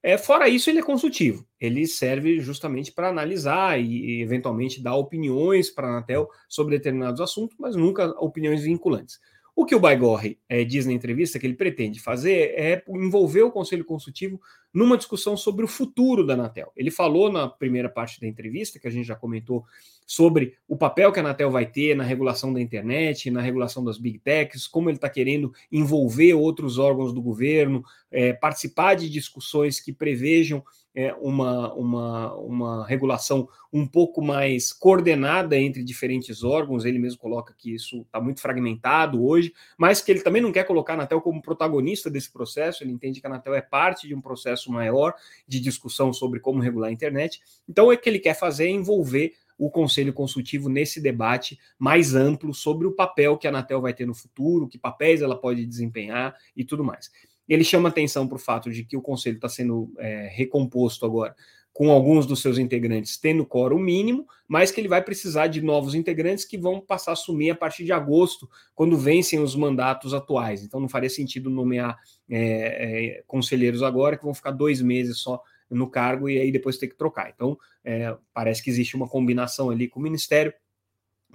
É, 0.01 0.17
fora 0.17 0.47
isso, 0.47 0.69
ele 0.69 0.79
é 0.79 0.81
consultivo. 0.81 1.45
Ele 1.59 1.85
serve 1.85 2.39
justamente 2.39 2.89
para 2.89 3.09
analisar 3.09 3.77
e, 3.77 3.83
e, 3.83 4.21
eventualmente, 4.21 4.81
dar 4.81 4.95
opiniões 4.95 5.69
para 5.69 5.87
a 5.87 5.91
Anatel 5.91 6.29
sobre 6.47 6.77
determinados 6.77 7.19
assuntos, 7.19 7.57
mas 7.59 7.75
nunca 7.75 8.11
opiniões 8.11 8.63
vinculantes. 8.63 9.19
O 9.55 9.65
que 9.65 9.75
o 9.75 9.79
Baigorre 9.79 10.39
é, 10.47 10.63
diz 10.63 10.85
na 10.85 10.93
entrevista 10.93 11.37
que 11.37 11.45
ele 11.45 11.55
pretende 11.55 11.99
fazer 11.99 12.53
é 12.57 12.83
envolver 12.87 13.43
o 13.43 13.51
Conselho 13.51 13.85
Consultivo 13.85 14.39
numa 14.73 14.97
discussão 14.97 15.35
sobre 15.35 15.65
o 15.65 15.67
futuro 15.67 16.25
da 16.25 16.33
Anatel. 16.33 16.71
Ele 16.75 16.91
falou 16.91 17.31
na 17.31 17.47
primeira 17.47 17.89
parte 17.89 18.19
da 18.19 18.27
entrevista, 18.27 18.79
que 18.79 18.87
a 18.87 18.91
gente 18.91 19.05
já 19.07 19.15
comentou, 19.15 19.65
sobre 20.05 20.57
o 20.67 20.75
papel 20.75 21.11
que 21.11 21.19
a 21.19 21.23
Anatel 21.23 21.49
vai 21.49 21.65
ter 21.65 21.95
na 21.95 22.03
regulação 22.03 22.53
da 22.53 22.61
internet, 22.61 23.31
na 23.31 23.41
regulação 23.41 23.83
das 23.83 23.97
big 23.97 24.19
techs, 24.19 24.67
como 24.67 24.89
ele 24.89 24.97
está 24.97 25.09
querendo 25.09 25.53
envolver 25.71 26.33
outros 26.33 26.77
órgãos 26.77 27.13
do 27.13 27.21
governo, 27.21 27.83
é, 28.11 28.33
participar 28.33 28.95
de 28.95 29.09
discussões 29.09 29.79
que 29.79 29.93
prevejam 29.93 30.63
é, 30.93 31.13
uma, 31.13 31.73
uma, 31.73 32.35
uma 32.35 32.85
regulação 32.85 33.47
um 33.71 33.87
pouco 33.87 34.21
mais 34.21 34.73
coordenada 34.73 35.57
entre 35.57 35.83
diferentes 35.83 36.43
órgãos. 36.43 36.83
Ele 36.83 36.99
mesmo 36.99 37.19
coloca 37.19 37.53
que 37.57 37.73
isso 37.73 38.01
está 38.01 38.19
muito 38.19 38.41
fragmentado 38.41 39.23
hoje, 39.25 39.53
mas 39.77 40.01
que 40.01 40.11
ele 40.11 40.21
também 40.21 40.41
não 40.41 40.51
quer 40.51 40.65
colocar 40.65 40.93
a 40.93 40.95
Anatel 40.97 41.21
como 41.21 41.41
protagonista 41.41 42.09
desse 42.09 42.31
processo. 42.31 42.83
Ele 42.83 42.91
entende 42.91 43.21
que 43.21 43.27
a 43.27 43.29
Anatel 43.29 43.55
é 43.55 43.61
parte 43.61 44.07
de 44.07 44.13
um 44.13 44.21
processo 44.21 44.60
maior 44.69 45.13
de 45.47 45.59
discussão 45.59 46.11
sobre 46.11 46.39
como 46.39 46.61
regular 46.61 46.89
a 46.89 46.93
internet. 46.93 47.41
Então, 47.67 47.87
o 47.87 47.97
que 47.97 48.09
ele 48.09 48.19
quer 48.19 48.33
fazer 48.33 48.65
é 48.65 48.69
envolver 48.69 49.33
o 49.57 49.69
Conselho 49.69 50.11
Consultivo 50.11 50.67
nesse 50.67 50.99
debate 50.99 51.57
mais 51.77 52.15
amplo 52.15 52.53
sobre 52.53 52.87
o 52.87 52.91
papel 52.91 53.37
que 53.37 53.47
a 53.47 53.51
Anatel 53.51 53.79
vai 53.79 53.93
ter 53.93 54.05
no 54.05 54.15
futuro, 54.15 54.67
que 54.67 54.77
papéis 54.77 55.21
ela 55.21 55.39
pode 55.39 55.65
desempenhar 55.65 56.35
e 56.57 56.65
tudo 56.65 56.83
mais. 56.83 57.11
Ele 57.47 57.63
chama 57.63 57.89
atenção 57.89 58.27
para 58.27 58.37
o 58.37 58.39
fato 58.39 58.71
de 58.71 58.83
que 58.83 58.97
o 58.97 59.01
Conselho 59.01 59.35
está 59.35 59.47
sendo 59.47 59.93
é, 59.99 60.27
recomposto 60.33 61.05
agora 61.05 61.35
com 61.73 61.89
alguns 61.89 62.25
dos 62.25 62.41
seus 62.41 62.57
integrantes 62.57 63.17
tendo 63.17 63.45
quórum 63.45 63.79
mínimo, 63.79 64.27
mas 64.47 64.71
que 64.71 64.81
ele 64.81 64.87
vai 64.87 65.01
precisar 65.01 65.47
de 65.47 65.61
novos 65.61 65.95
integrantes 65.95 66.43
que 66.43 66.57
vão 66.57 66.81
passar 66.81 67.11
a 67.11 67.13
assumir 67.13 67.51
a 67.51 67.55
partir 67.55 67.85
de 67.85 67.93
agosto, 67.93 68.49
quando 68.75 68.97
vencem 68.97 69.39
os 69.39 69.55
mandatos 69.55 70.13
atuais. 70.13 70.63
Então 70.63 70.79
não 70.79 70.89
faria 70.89 71.09
sentido 71.09 71.49
nomear 71.49 71.97
é, 72.29 73.17
é, 73.17 73.23
conselheiros 73.25 73.81
agora, 73.81 74.17
que 74.17 74.23
vão 74.23 74.33
ficar 74.33 74.51
dois 74.51 74.81
meses 74.81 75.19
só 75.19 75.41
no 75.69 75.89
cargo 75.89 76.29
e 76.29 76.37
aí 76.37 76.51
depois 76.51 76.77
ter 76.77 76.87
que 76.87 76.97
trocar. 76.97 77.31
Então 77.33 77.57
é, 77.83 78.15
parece 78.33 78.61
que 78.61 78.69
existe 78.69 78.95
uma 78.95 79.07
combinação 79.07 79.69
ali 79.69 79.87
com 79.87 79.99
o 79.99 80.03
Ministério 80.03 80.53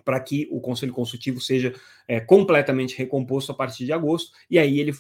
para 0.05 0.21
que 0.21 0.47
o 0.53 0.61
Conselho 0.61 0.93
Consultivo 0.93 1.41
seja 1.41 1.75
é, 2.07 2.21
completamente 2.21 2.97
recomposto 2.97 3.51
a 3.51 3.55
partir 3.55 3.85
de 3.85 3.93
agosto, 3.93 4.31
e 4.49 4.57
aí 4.59 4.79
ele 4.79 4.93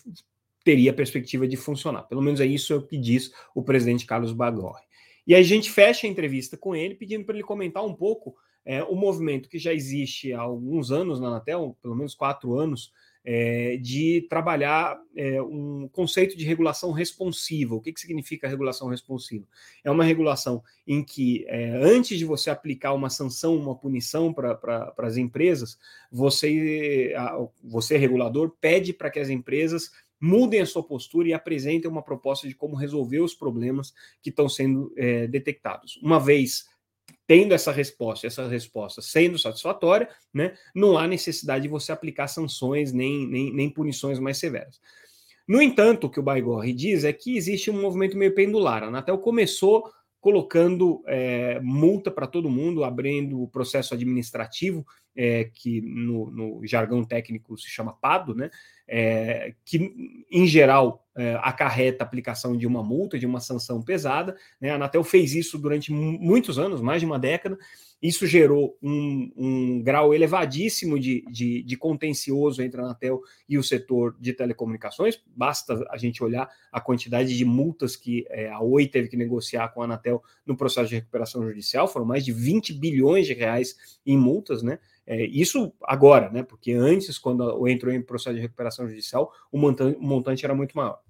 teria 0.65 0.91
a 0.91 0.95
perspectiva 0.95 1.47
de 1.47 1.57
funcionar. 1.57 2.03
Pelo 2.03 2.21
menos 2.21 2.41
é 2.41 2.47
isso 2.47 2.83
que 2.89 2.99
diz 2.99 3.31
o 3.55 3.63
presidente 3.63 4.05
Carlos 4.05 4.33
Bagorre. 4.33 4.83
E 5.27 5.35
a 5.35 5.43
gente 5.43 5.71
fecha 5.71 6.07
a 6.07 6.11
entrevista 6.11 6.57
com 6.57 6.75
ele, 6.75 6.95
pedindo 6.95 7.25
para 7.25 7.35
ele 7.35 7.45
comentar 7.45 7.85
um 7.85 7.95
pouco 7.95 8.37
é, 8.65 8.83
o 8.83 8.95
movimento 8.95 9.49
que 9.49 9.59
já 9.59 9.73
existe 9.73 10.33
há 10.33 10.41
alguns 10.41 10.91
anos 10.91 11.21
na 11.21 11.29
Anatel, 11.29 11.77
pelo 11.81 11.95
menos 11.95 12.15
quatro 12.15 12.59
anos, 12.59 12.93
é, 13.29 13.77
de 13.79 14.25
trabalhar 14.31 14.97
é, 15.17 15.43
um 15.43 15.89
conceito 15.93 16.37
de 16.37 16.45
regulação 16.45 16.93
responsiva. 16.93 17.75
O 17.75 17.81
que, 17.81 17.93
que 17.93 18.01
significa 18.01 18.47
regulação 18.47 18.89
responsiva? 18.89 19.45
É 19.83 19.91
uma 19.91 20.05
regulação 20.05 20.63
em 20.87 21.03
que, 21.03 21.45
é, 21.49 21.71
antes 21.83 22.19
de 22.19 22.25
você 22.25 22.51
aplicar 22.51 22.93
uma 22.93 23.11
sanção, 23.11 23.57
uma 23.57 23.75
punição 23.75 24.33
para 24.33 24.95
as 24.99 25.17
empresas, 25.17 25.77
você, 26.11 27.13
a, 27.17 27.45
você, 27.65 27.97
regulador, 27.97 28.53
pede 28.61 28.93
para 28.93 29.11
que 29.11 29.19
as 29.19 29.29
empresas 29.29 29.91
mudem 30.27 30.61
a 30.61 30.67
sua 30.67 30.83
postura 30.83 31.29
e 31.29 31.33
apresentem 31.33 31.91
uma 31.91 32.03
proposta 32.03 32.49
de 32.49 32.55
como 32.55 32.75
resolver 32.75 33.21
os 33.21 33.35
problemas 33.35 33.95
que 34.21 34.31
estão 34.31 34.49
sendo 34.49 34.93
é, 34.97 35.27
detectados. 35.27 35.99
Uma 36.03 36.19
vez 36.19 36.67
tendo 37.27 37.55
essa 37.55 37.73
resposta, 37.73 38.27
essa 38.27 38.49
resposta 38.49 39.01
sendo 39.01 39.39
satisfatória, 39.39 40.09
né, 40.33 40.55
não 40.75 40.99
há 40.99 41.07
necessidade 41.07 41.63
de 41.63 41.69
você 41.69 41.93
aplicar 41.93 42.29
sanções 42.29 42.93
nem, 42.93 43.27
nem, 43.27 43.53
nem 43.53 43.71
punições 43.71 44.19
mais 44.19 44.39
severas. 44.39 44.81
No 45.47 45.63
entanto, 45.63 46.07
o 46.07 46.11
que 46.11 46.19
o 46.19 46.23
Baigorre 46.23 46.73
diz 46.73 47.05
é 47.05 47.13
que 47.13 47.37
existe 47.37 47.71
um 47.71 47.81
movimento 47.81 48.17
meio 48.17 48.35
pendular. 48.35 48.83
A 48.83 48.89
Anatel 48.89 49.19
começou 49.19 49.89
colocando 50.27 51.05
é, 51.07 51.61
multa 51.61 52.11
para 52.11 52.27
todo 52.27 52.51
mundo, 52.51 52.83
abrindo 52.83 53.41
o 53.41 53.47
processo 53.47 53.95
administrativo, 53.95 54.85
é, 55.15 55.45
que 55.55 55.81
no, 55.81 56.29
no, 56.33 56.67
jargão 56.67 57.05
técnico 57.05 57.57
se 57.57 57.69
chama 57.69 57.93
PADO, 57.93 58.35
né? 58.35 58.51
É, 58.89 59.55
que 59.65 60.25
em 60.29 60.45
geral 60.45 61.07
é, 61.17 61.39
acarreta 61.41 62.03
a 62.03 62.07
aplicação 62.09 62.57
de 62.57 62.67
uma 62.67 62.83
multa, 62.83 63.21
de 63.21 63.25
uma 63.25 63.39
sanção 63.39 63.81
pesada. 63.81 64.37
Né? 64.61 64.71
A 64.71 64.75
Anatel 64.75 65.05
fez 65.05 65.33
isso 65.33 65.57
durante 65.61 65.93
muitos 65.93 66.59
anos, 66.59 66.81
mais 66.81 67.01
de 67.01 67.07
uma 67.07 67.21
década, 67.21 67.57
isso 68.01 68.27
gerou 68.27 68.77
um, 68.83 69.33
um 69.37 69.83
grau 69.83 70.15
elevadíssimo 70.15 70.99
de, 70.99 71.25
de, 71.31 71.63
de, 71.63 71.77
contencioso 71.77 72.63
entre 72.63 72.81
a 72.81 72.85
Anatel 72.85 73.23
e 73.49 73.57
o 73.57 73.63
setor 73.63 74.15
de 74.21 74.35
telecomunicações. 74.35 75.21
Basta 75.27 75.83
a 75.91 75.97
gente 75.97 76.23
olhar 76.23 76.49
a 76.71 76.81
quantidade 76.81 77.37
de 77.37 77.45
multas 77.45 77.97
que 77.97 78.27
é, 78.29 78.51
a 78.51 78.61
Oi 78.61 78.87
teve 78.87 79.09
que 79.09 79.17
negociar 79.17 79.69
com 79.69 79.81
a 79.81 79.87
Anatel 79.87 80.23
no 80.45 80.57
processo 80.57 80.91
de 80.91 80.97
recuperação 80.97 81.43
judicial. 81.43 81.89
Foram 81.89 82.07
mais 82.07 82.25
de 82.25 82.33
20 82.33 82.75
bilhões 82.75 83.27
de 83.27 83.33
reais 83.33 83.75
em 84.05 84.17
multas, 84.17 84.63
né? 84.63 84.79
É, 85.07 85.25
isso 85.25 85.73
agora, 85.83 86.31
né? 86.31 86.43
Porque 86.43 86.73
antes, 86.73 87.17
quando 87.17 87.67
entrou 87.67 87.93
em 87.93 88.03
processo 88.03 88.37
de 88.37 88.43
recuperação 88.43 88.89
judicial, 88.89 89.33
o 89.51 89.59
montante, 89.59 89.99
o 89.99 90.03
montante 90.03 90.45
era 90.45 90.55
muito 90.55 90.77
maior. 90.77 91.01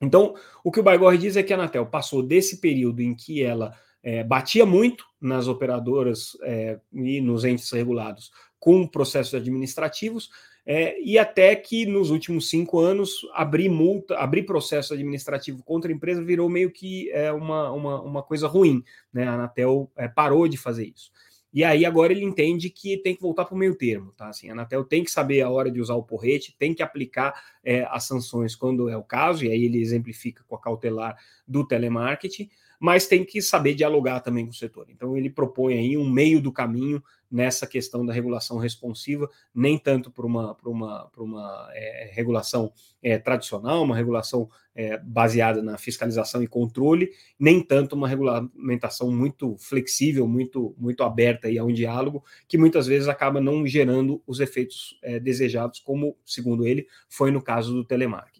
Então, 0.00 0.34
o 0.62 0.70
que 0.70 0.80
o 0.80 0.82
Baigorre 0.82 1.18
diz 1.18 1.36
é 1.36 1.42
que 1.42 1.52
a 1.52 1.56
Anatel 1.56 1.86
passou 1.86 2.22
desse 2.22 2.60
período 2.60 3.00
em 3.00 3.14
que 3.14 3.42
ela 3.42 3.74
é, 4.02 4.22
batia 4.22 4.64
muito 4.64 5.04
nas 5.20 5.48
operadoras 5.48 6.36
é, 6.42 6.78
e 6.92 7.20
nos 7.20 7.44
entes 7.44 7.70
regulados 7.70 8.30
com 8.58 8.86
processos 8.86 9.34
administrativos, 9.34 10.30
é, 10.68 11.00
e 11.00 11.16
até 11.16 11.54
que 11.54 11.86
nos 11.86 12.10
últimos 12.10 12.50
cinco 12.50 12.80
anos 12.80 13.20
abrir 13.32 13.68
multa, 13.68 14.16
abrir 14.16 14.42
processo 14.42 14.92
administrativo 14.94 15.62
contra 15.62 15.92
a 15.92 15.94
empresa 15.94 16.24
virou 16.24 16.48
meio 16.48 16.72
que 16.72 17.08
é, 17.12 17.30
uma, 17.30 17.70
uma, 17.70 18.02
uma 18.02 18.22
coisa 18.22 18.48
ruim. 18.48 18.82
Né? 19.12 19.28
A 19.28 19.34
Anatel 19.34 19.88
é, 19.96 20.08
parou 20.08 20.48
de 20.48 20.56
fazer 20.56 20.86
isso. 20.86 21.12
E 21.54 21.62
aí 21.62 21.86
agora 21.86 22.12
ele 22.12 22.24
entende 22.24 22.68
que 22.68 22.98
tem 22.98 23.14
que 23.14 23.22
voltar 23.22 23.44
para 23.44 23.54
o 23.54 23.58
meio 23.58 23.74
termo, 23.76 24.12
tá? 24.12 24.28
Assim, 24.28 24.50
a 24.50 24.52
Anatel 24.52 24.84
tem 24.84 25.02
que 25.02 25.10
saber 25.10 25.40
a 25.40 25.48
hora 25.48 25.70
de 25.70 25.80
usar 25.80 25.94
o 25.94 26.02
porrete, 26.02 26.54
tem 26.58 26.74
que 26.74 26.82
aplicar 26.82 27.32
é, 27.64 27.86
as 27.88 28.04
sanções 28.04 28.54
quando 28.54 28.90
é 28.90 28.96
o 28.96 29.02
caso, 29.02 29.44
e 29.44 29.50
aí 29.50 29.64
ele 29.64 29.80
exemplifica 29.80 30.44
com 30.46 30.54
a 30.54 30.60
cautelar 30.60 31.16
do 31.48 31.66
telemarketing, 31.66 32.50
mas 32.80 33.06
tem 33.06 33.24
que 33.24 33.40
saber 33.40 33.74
dialogar 33.74 34.20
também 34.20 34.44
com 34.44 34.52
o 34.52 34.54
setor. 34.54 34.86
Então, 34.90 35.16
ele 35.16 35.30
propõe 35.30 35.74
aí 35.74 35.96
um 35.96 36.08
meio 36.08 36.40
do 36.40 36.52
caminho 36.52 37.02
nessa 37.30 37.66
questão 37.66 38.04
da 38.06 38.12
regulação 38.12 38.56
responsiva, 38.58 39.28
nem 39.54 39.78
tanto 39.78 40.10
para 40.10 40.24
uma, 40.24 40.54
por 40.54 40.68
uma, 40.68 41.06
por 41.06 41.22
uma 41.22 41.68
é, 41.72 42.10
regulação 42.12 42.72
é, 43.02 43.18
tradicional, 43.18 43.82
uma 43.82 43.96
regulação 43.96 44.48
é, 44.74 44.98
baseada 44.98 45.62
na 45.62 45.78
fiscalização 45.78 46.42
e 46.42 46.46
controle, 46.46 47.10
nem 47.38 47.60
tanto 47.62 47.96
uma 47.96 48.08
regulamentação 48.08 49.10
muito 49.10 49.56
flexível, 49.58 50.26
muito, 50.28 50.74
muito 50.78 51.02
aberta 51.02 51.48
aí 51.48 51.58
a 51.58 51.64
um 51.64 51.72
diálogo, 51.72 52.22
que 52.46 52.58
muitas 52.58 52.86
vezes 52.86 53.08
acaba 53.08 53.40
não 53.40 53.66
gerando 53.66 54.22
os 54.26 54.38
efeitos 54.38 54.98
é, 55.02 55.18
desejados, 55.18 55.80
como, 55.80 56.16
segundo 56.24 56.66
ele, 56.66 56.86
foi 57.08 57.30
no 57.30 57.42
caso 57.42 57.72
do 57.72 57.84
telemarketing. 57.84 58.35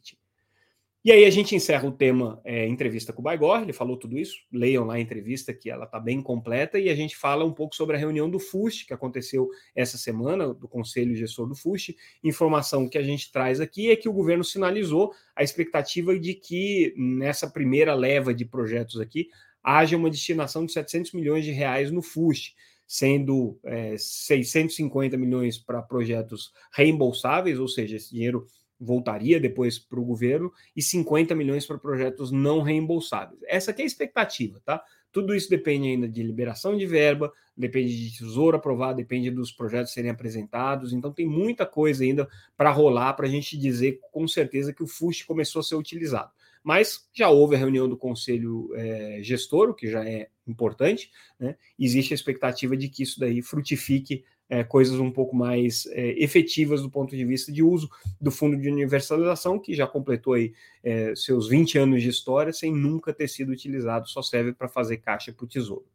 E 1.07 1.13
aí 1.13 1.25
a 1.25 1.31
gente 1.31 1.55
encerra 1.55 1.87
o 1.87 1.93
tema 1.93 2.41
é, 2.45 2.67
entrevista 2.67 3.13
com 3.13 3.21
o 3.21 3.23
Baigor, 3.23 3.63
ele 3.63 3.73
falou 3.73 3.97
tudo 3.97 4.19
isso, 4.19 4.41
leiam 4.53 4.85
lá 4.85 4.95
a 4.95 5.01
entrevista 5.01 5.55
que 5.55 5.71
ela 5.71 5.85
está 5.85 6.01
bem 6.01 6.21
completa, 6.21 6.81
e 6.81 6.89
a 6.89 6.97
gente 6.97 7.17
fala 7.17 7.45
um 7.45 7.53
pouco 7.53 7.77
sobre 7.77 7.95
a 7.95 7.99
reunião 8.01 8.29
do 8.29 8.41
FUST, 8.41 8.89
que 8.89 8.93
aconteceu 8.93 9.49
essa 9.73 9.97
semana, 9.97 10.53
do 10.53 10.67
Conselho 10.67 11.15
Gestor 11.15 11.47
do 11.47 11.55
FUST. 11.55 11.97
Informação 12.25 12.89
que 12.89 12.99
a 12.99 13.05
gente 13.05 13.31
traz 13.31 13.61
aqui 13.61 13.89
é 13.89 13.95
que 13.95 14.09
o 14.09 14.13
governo 14.13 14.43
sinalizou 14.43 15.13
a 15.37 15.45
expectativa 15.45 16.19
de 16.19 16.35
que 16.35 16.93
nessa 16.97 17.49
primeira 17.49 17.95
leva 17.95 18.35
de 18.35 18.45
projetos 18.45 18.99
aqui 18.99 19.29
haja 19.63 19.97
uma 19.97 20.11
destinação 20.11 20.67
de 20.67 20.73
700 20.73 21.13
milhões 21.13 21.45
de 21.45 21.53
reais 21.53 21.93
no 21.93 22.03
FUST, 22.03 22.57
sendo 22.85 23.61
é, 23.65 23.97
650 23.97 25.17
milhões 25.17 25.57
para 25.57 25.81
projetos 25.83 26.53
reembolsáveis, 26.73 27.61
ou 27.61 27.69
seja, 27.69 27.95
esse 27.95 28.13
dinheiro 28.13 28.45
voltaria 28.79 29.41
depois 29.41 29.79
para 29.79 29.99
o 29.99 30.05
governo 30.05 30.53
e 30.75 30.83
50 30.83 31.35
milhões 31.35 31.67
para 31.67 31.79
projetos 31.79 32.31
não 32.31 32.63
reembolsáveis. 32.63 33.41
Essa 33.47 33.71
é 33.71 33.83
a 33.83 33.87
expectativa, 33.87 34.61
tá? 34.65 34.83
Tudo 35.11 35.35
isso 35.35 35.49
depende 35.49 35.89
ainda 35.89 36.07
de 36.07 36.23
liberação 36.23 36.77
de 36.77 36.87
verba, 36.87 37.33
depende 37.57 37.97
de 37.97 38.19
tesouro 38.19 38.57
aprovado, 38.57 38.99
depende 38.99 39.31
dos 39.31 39.51
projetos 39.51 39.93
serem 39.93 40.11
apresentados. 40.11 40.93
Então 40.93 41.11
tem 41.11 41.27
muita 41.27 41.65
coisa 41.65 42.05
ainda 42.05 42.29
para 42.55 42.71
rolar 42.71 43.15
para 43.15 43.27
a 43.27 43.31
gente 43.31 43.57
dizer 43.57 43.99
com 44.13 44.29
certeza 44.29 44.75
que 44.75 44.83
o 44.83 44.87
FUST 44.87 45.25
começou 45.25 45.61
a 45.61 45.63
ser 45.63 45.75
utilizado. 45.75 46.31
Mas 46.63 47.09
já 47.15 47.31
houve 47.31 47.55
a 47.55 47.59
reunião 47.59 47.89
do 47.89 47.97
conselho 47.97 48.71
é, 48.75 49.21
gestor, 49.23 49.71
o 49.71 49.75
que 49.75 49.89
já 49.89 50.05
é 50.05 50.29
importante, 50.47 51.11
né? 51.39 51.57
Existe 51.79 52.13
a 52.13 52.17
expectativa 52.17 52.77
de 52.77 52.89
que 52.89 53.05
isso 53.05 53.19
daí 53.19 53.41
frutifique 53.41 54.25
é, 54.49 54.63
coisas 54.63 54.99
um 54.99 55.11
pouco 55.11 55.35
mais 55.35 55.87
é, 55.87 56.23
efetivas 56.23 56.83
do 56.83 56.91
ponto 56.91 57.17
de 57.17 57.25
vista 57.25 57.53
de 57.53 57.63
uso 57.63 57.89
do 58.21 58.31
fundo 58.31 58.57
de 58.57 58.71
universalização, 58.71 59.59
que 59.59 59.75
já 59.75 59.87
completou 59.87 60.35
aí, 60.35 60.53
é, 60.83 61.15
seus 61.15 61.49
20 61.49 61.79
anos 61.79 62.03
de 62.03 62.09
história 62.09 62.53
sem 62.53 62.73
nunca 62.73 63.13
ter 63.13 63.29
sido 63.29 63.51
utilizado, 63.51 64.09
só 64.09 64.23
serve 64.23 64.53
para 64.53 64.69
fazer 64.69 64.99
caixa 64.99 65.33
para 65.33 65.45
o 65.45 65.49
tesouro. 65.49 65.87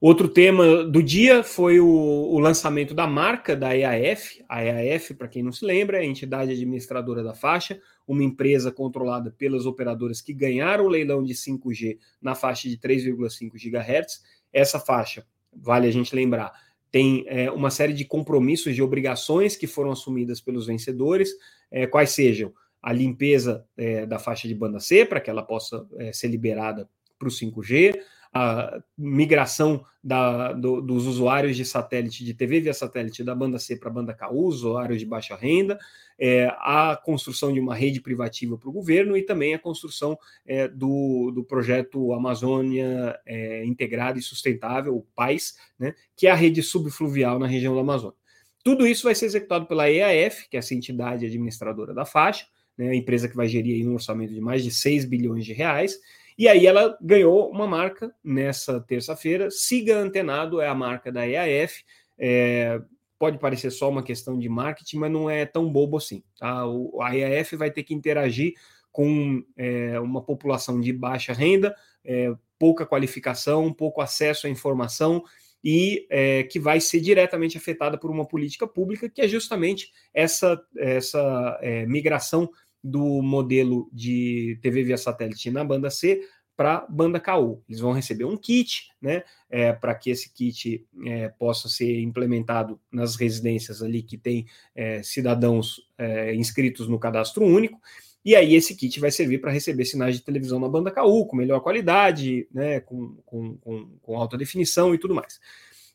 Outro 0.00 0.28
tema 0.28 0.82
do 0.82 1.02
dia 1.02 1.44
foi 1.44 1.78
o, 1.78 1.86
o, 1.86 2.38
lançamento 2.38 2.94
da 2.94 3.06
marca 3.06 3.54
da 3.54 3.76
EAF. 3.76 4.42
A 4.48 4.64
EAF, 4.64 5.12
para 5.12 5.28
quem 5.28 5.42
não 5.42 5.52
se 5.52 5.62
lembra, 5.62 5.98
é 5.98 6.00
a 6.00 6.06
entidade 6.06 6.52
administradora 6.52 7.22
da 7.22 7.34
faixa, 7.34 7.78
uma 8.08 8.24
empresa 8.24 8.72
controlada 8.72 9.30
pelas 9.30 9.66
operadoras 9.66 10.22
que 10.22 10.32
ganharam 10.32 10.86
o 10.86 10.88
leilão 10.88 11.22
de 11.22 11.34
5G 11.34 11.98
na 12.20 12.34
faixa 12.34 12.66
de 12.66 12.78
3,5 12.78 13.52
GHz. 13.52 14.22
Essa 14.50 14.80
faixa, 14.80 15.26
vale 15.52 15.86
a 15.86 15.92
gente 15.92 16.14
lembrar, 16.14 16.50
tem 16.90 17.24
é, 17.28 17.50
uma 17.50 17.70
série 17.70 17.92
de 17.92 18.04
compromissos, 18.04 18.74
de 18.74 18.82
obrigações 18.82 19.56
que 19.56 19.66
foram 19.66 19.92
assumidas 19.92 20.40
pelos 20.40 20.66
vencedores, 20.66 21.30
é, 21.70 21.86
quais 21.86 22.10
sejam 22.10 22.52
a 22.82 22.92
limpeza 22.92 23.64
é, 23.76 24.06
da 24.06 24.18
faixa 24.18 24.48
de 24.48 24.54
banda 24.54 24.80
C, 24.80 25.04
para 25.04 25.20
que 25.20 25.30
ela 25.30 25.42
possa 25.42 25.86
é, 25.98 26.12
ser 26.12 26.28
liberada 26.28 26.88
para 27.18 27.28
o 27.28 27.30
5G, 27.30 28.00
a 28.32 28.80
migração 28.96 29.84
da, 30.02 30.52
do, 30.52 30.80
dos 30.80 31.06
usuários 31.06 31.56
de 31.56 31.64
satélite, 31.64 32.24
de 32.24 32.32
TV 32.32 32.60
via 32.60 32.72
satélite 32.72 33.24
da 33.24 33.34
banda 33.34 33.58
C 33.58 33.76
para 33.76 33.90
a 33.90 33.92
banda 33.92 34.14
KU, 34.14 34.46
usuários 34.46 35.00
de 35.00 35.06
baixa 35.06 35.34
renda, 35.34 35.78
é, 36.18 36.46
a 36.58 37.00
construção 37.02 37.52
de 37.52 37.58
uma 37.58 37.74
rede 37.74 38.00
privativa 38.00 38.56
para 38.56 38.68
o 38.68 38.72
governo 38.72 39.16
e 39.16 39.22
também 39.22 39.54
a 39.54 39.58
construção 39.58 40.18
é, 40.46 40.68
do, 40.68 41.32
do 41.34 41.42
projeto 41.42 42.12
Amazônia 42.12 43.18
é, 43.26 43.64
e 43.64 44.22
Sustentável, 44.22 44.94
o 44.96 45.06
PAIS, 45.14 45.56
né, 45.78 45.94
que 46.14 46.26
é 46.26 46.30
a 46.30 46.34
rede 46.34 46.62
subfluvial 46.62 47.38
na 47.38 47.46
região 47.46 47.74
da 47.74 47.80
Amazônia. 47.80 48.16
Tudo 48.62 48.86
isso 48.86 49.04
vai 49.04 49.14
ser 49.14 49.26
executado 49.26 49.66
pela 49.66 49.90
EAF, 49.90 50.48
que 50.48 50.56
é 50.56 50.60
essa 50.60 50.74
entidade 50.74 51.24
administradora 51.26 51.94
da 51.94 52.04
faixa, 52.04 52.46
né, 52.76 52.90
a 52.90 52.94
empresa 52.94 53.28
que 53.28 53.36
vai 53.36 53.48
gerir 53.48 53.88
um 53.88 53.94
orçamento 53.94 54.32
de 54.32 54.40
mais 54.40 54.62
de 54.62 54.70
6 54.70 55.06
bilhões 55.06 55.44
de 55.44 55.52
reais, 55.52 55.98
e 56.40 56.48
aí 56.48 56.66
ela 56.66 56.96
ganhou 57.02 57.50
uma 57.50 57.66
marca 57.66 58.14
nessa 58.24 58.80
terça-feira. 58.80 59.50
Siga 59.50 59.98
Antenado 59.98 60.58
é 60.58 60.66
a 60.66 60.74
marca 60.74 61.12
da 61.12 61.28
EAF. 61.28 61.84
É, 62.18 62.80
pode 63.18 63.36
parecer 63.36 63.70
só 63.70 63.90
uma 63.90 64.02
questão 64.02 64.38
de 64.38 64.48
marketing, 64.48 64.96
mas 64.96 65.12
não 65.12 65.28
é 65.28 65.44
tão 65.44 65.70
bobo 65.70 65.98
assim. 65.98 66.22
Tá? 66.38 66.66
O, 66.66 67.02
a 67.02 67.14
EAF 67.14 67.56
vai 67.56 67.70
ter 67.70 67.82
que 67.82 67.92
interagir 67.92 68.54
com 68.90 69.44
é, 69.54 70.00
uma 70.00 70.22
população 70.22 70.80
de 70.80 70.94
baixa 70.94 71.34
renda, 71.34 71.76
é, 72.02 72.32
pouca 72.58 72.86
qualificação, 72.86 73.70
pouco 73.70 74.00
acesso 74.00 74.46
à 74.46 74.50
informação 74.50 75.22
e 75.62 76.06
é, 76.08 76.44
que 76.44 76.58
vai 76.58 76.80
ser 76.80 77.00
diretamente 77.00 77.58
afetada 77.58 77.98
por 77.98 78.10
uma 78.10 78.26
política 78.26 78.66
pública 78.66 79.10
que 79.10 79.20
é 79.20 79.28
justamente 79.28 79.92
essa, 80.14 80.58
essa 80.78 81.58
é, 81.60 81.84
migração 81.84 82.50
do 82.82 83.22
modelo 83.22 83.88
de 83.92 84.58
TV 84.62 84.82
via 84.82 84.96
satélite 84.96 85.50
na 85.50 85.64
banda 85.64 85.90
C 85.90 86.20
para 86.56 86.86
banda 86.90 87.18
KU. 87.18 87.62
Eles 87.66 87.80
vão 87.80 87.92
receber 87.92 88.26
um 88.26 88.36
kit, 88.36 88.90
né, 89.00 89.24
é, 89.48 89.72
para 89.72 89.94
que 89.94 90.10
esse 90.10 90.30
kit 90.30 90.86
é, 91.06 91.28
possa 91.30 91.70
ser 91.70 92.00
implementado 92.02 92.78
nas 92.92 93.16
residências 93.16 93.82
ali 93.82 94.02
que 94.02 94.18
tem 94.18 94.46
é, 94.74 95.02
cidadãos 95.02 95.80
é, 95.96 96.34
inscritos 96.34 96.86
no 96.86 96.98
cadastro 96.98 97.44
único. 97.44 97.80
E 98.22 98.36
aí 98.36 98.54
esse 98.54 98.76
kit 98.76 99.00
vai 99.00 99.10
servir 99.10 99.40
para 99.40 99.50
receber 99.50 99.86
sinais 99.86 100.16
de 100.16 100.22
televisão 100.22 100.60
na 100.60 100.68
banda 100.68 100.90
KU 100.90 101.24
com 101.24 101.34
melhor 101.34 101.60
qualidade, 101.60 102.46
né, 102.52 102.80
com, 102.80 103.16
com, 103.24 103.56
com, 103.56 103.96
com 104.02 104.16
alta 104.18 104.36
definição 104.36 104.94
e 104.94 104.98
tudo 104.98 105.14
mais. 105.14 105.40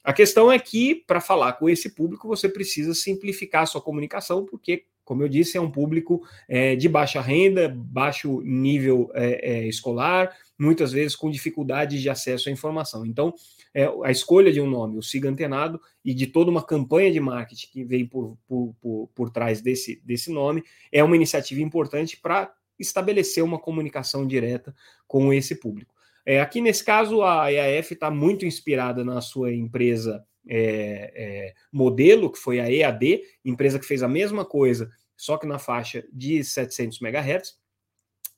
A 0.04 0.14
questão 0.14 0.52
é 0.52 0.58
que, 0.58 0.96
para 0.96 1.22
falar 1.22 1.54
com 1.54 1.70
esse 1.70 1.90
público, 1.90 2.28
você 2.28 2.50
precisa 2.50 2.94
simplificar 2.94 3.64
a 3.64 3.66
sua 3.68 3.82
comunicação, 3.82 4.46
porque 4.46 4.86
como 5.06 5.24
eu 5.24 5.30
disse, 5.30 5.58
é 5.58 5.62
um 5.62 5.72
público 5.72 6.24
é, 6.50 6.76
de 6.76 6.90
baixa 6.90 7.22
renda, 7.22 7.70
baixo 7.70 8.42
nível 8.42 9.12
é, 9.14 9.52
é, 9.52 9.68
escolar, 9.68 10.36
muitas 10.58 10.92
vezes 10.92 11.16
com 11.16 11.30
dificuldades 11.30 12.02
de 12.02 12.10
acesso 12.10 12.50
à 12.50 12.52
informação. 12.52 13.06
Então, 13.06 13.34
é, 13.74 13.88
a 14.04 14.12
escolha 14.12 14.52
de 14.52 14.60
um 14.60 14.70
nome, 14.70 14.98
o 14.98 15.04
Siga 15.04 15.30
Antenado, 15.30 15.80
e 16.04 16.14
de 16.14 16.28
toda 16.28 16.50
uma 16.50 16.64
campanha 16.64 17.12
de 17.12 17.20
marketing 17.20 17.68
que 17.72 17.84
vem 17.84 18.06
por, 18.06 18.38
por, 18.48 18.76
por, 18.82 19.10
por 19.14 19.30
trás 19.30 19.62
desse, 19.62 20.02
desse 20.04 20.32
nome, 20.32 20.64
é 20.92 21.04
uma 21.04 21.16
iniciativa 21.16 21.62
importante 21.62 22.18
para 22.18 22.52
estabelecer 22.80 23.44
uma 23.44 23.60
comunicação 23.60 24.26
direta 24.26 24.76
com 25.08 25.32
esse 25.32 25.56
público. 25.56 25.94
É, 26.26 26.42
aqui 26.42 26.60
nesse 26.60 26.84
caso, 26.84 27.22
a 27.22 27.52
EAF 27.52 27.94
está 27.94 28.10
muito 28.10 28.46
inspirada 28.46 29.06
na 29.06 29.22
sua 29.22 29.54
empresa 29.54 30.26
é, 30.48 31.12
é, 31.16 31.54
modelo, 31.72 32.32
que 32.32 32.40
foi 32.40 32.60
a 32.60 32.72
EAD, 32.72 33.22
empresa 33.44 33.80
que 33.80 33.86
fez 33.86 34.04
a 34.04 34.08
mesma 34.08 34.46
coisa, 34.46 34.90
só 35.18 35.38
que 35.38 35.48
na 35.48 35.60
faixa 35.60 36.06
de 36.12 36.44
700 36.44 37.02
MHz. 37.02 37.58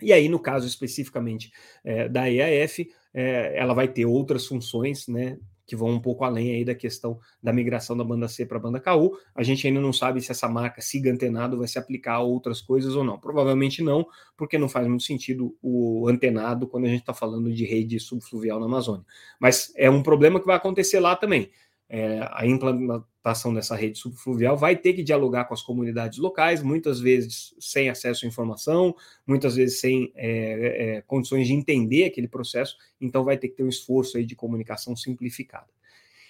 E 0.02 0.14
aí, 0.14 0.30
no 0.30 0.40
caso 0.40 0.68
especificamente 0.68 1.52
é, 1.84 2.08
da 2.08 2.30
EAF, 2.30 2.88
é, 3.14 3.58
ela 3.58 3.74
vai 3.74 3.88
ter 3.88 4.06
outras 4.06 4.46
funções, 4.46 5.08
né, 5.08 5.40
que 5.68 5.76
vão 5.76 5.90
um 5.90 6.00
pouco 6.00 6.24
além 6.24 6.56
aí 6.56 6.64
da 6.64 6.74
questão 6.74 7.20
da 7.44 7.52
migração 7.52 7.98
da 7.98 8.04
banda 8.04 8.28
C 8.28 8.46
para 8.46 8.58
a 8.58 8.62
banda 8.62 8.80
KU. 8.80 9.18
A 9.36 9.44
gente 9.44 9.68
ainda 9.68 9.82
não 9.82 9.92
sabe 9.92 10.22
se 10.22 10.32
essa 10.32 10.48
marca 10.48 10.82
siga 10.82 11.12
antenado 11.12 11.58
vai 11.58 11.68
se 11.68 11.78
aplicar 11.78 12.14
a 12.14 12.20
outras 12.22 12.62
coisas 12.62 12.96
ou 12.96 13.04
não. 13.04 13.20
Provavelmente 13.20 13.84
não, 13.84 14.08
porque 14.38 14.58
não 14.58 14.70
faz 14.70 14.88
muito 14.88 15.04
sentido 15.04 15.58
o 15.62 16.08
antenado 16.08 16.68
quando 16.68 16.86
a 16.86 16.90
gente 16.90 17.02
está 17.02 17.14
falando 17.14 17.52
de 17.52 17.66
rede 17.66 18.00
subfluvial 18.00 18.62
na 18.62 18.66
Amazônia. 18.66 19.06
Mas 19.40 19.74
é 19.76 19.90
um 19.90 20.02
problema 20.02 20.40
que 20.40 20.46
vai 20.46 20.56
acontecer 20.56 21.02
lá 21.02 21.16
também 21.16 21.52
é, 21.90 22.20
a 22.32 22.46
implantação 22.46 23.54
dessa 23.54 23.76
rede 23.76 23.98
subfluvial 23.98 24.58
vai 24.58 24.76
ter 24.76 24.94
que 24.94 25.04
dialogar 25.04 25.46
com 25.46 25.54
as 25.54 25.62
comunidades 25.62 26.20
locais, 26.20 26.62
muitas 26.62 27.00
vezes 27.00 27.56
sem 27.60 27.90
acesso 27.90 28.26
à 28.26 28.28
informação, 28.28 28.96
muitas 29.26 29.56
vezes 29.56 29.80
sem 29.80 30.12
é, 30.16 30.98
é, 30.98 31.02
condições 31.02 31.48
de 31.48 31.54
entender 31.54 32.06
aquele 32.06 32.28
processo, 32.28 32.76
então 33.00 33.24
vai 33.24 33.38
ter 33.38 33.50
que 33.50 33.56
ter 33.56 33.64
um 33.64 33.70
esforço 33.70 34.18
aí 34.18 34.26
de 34.26 34.36
comunicação 34.36 34.96
simplificada. 34.96 35.68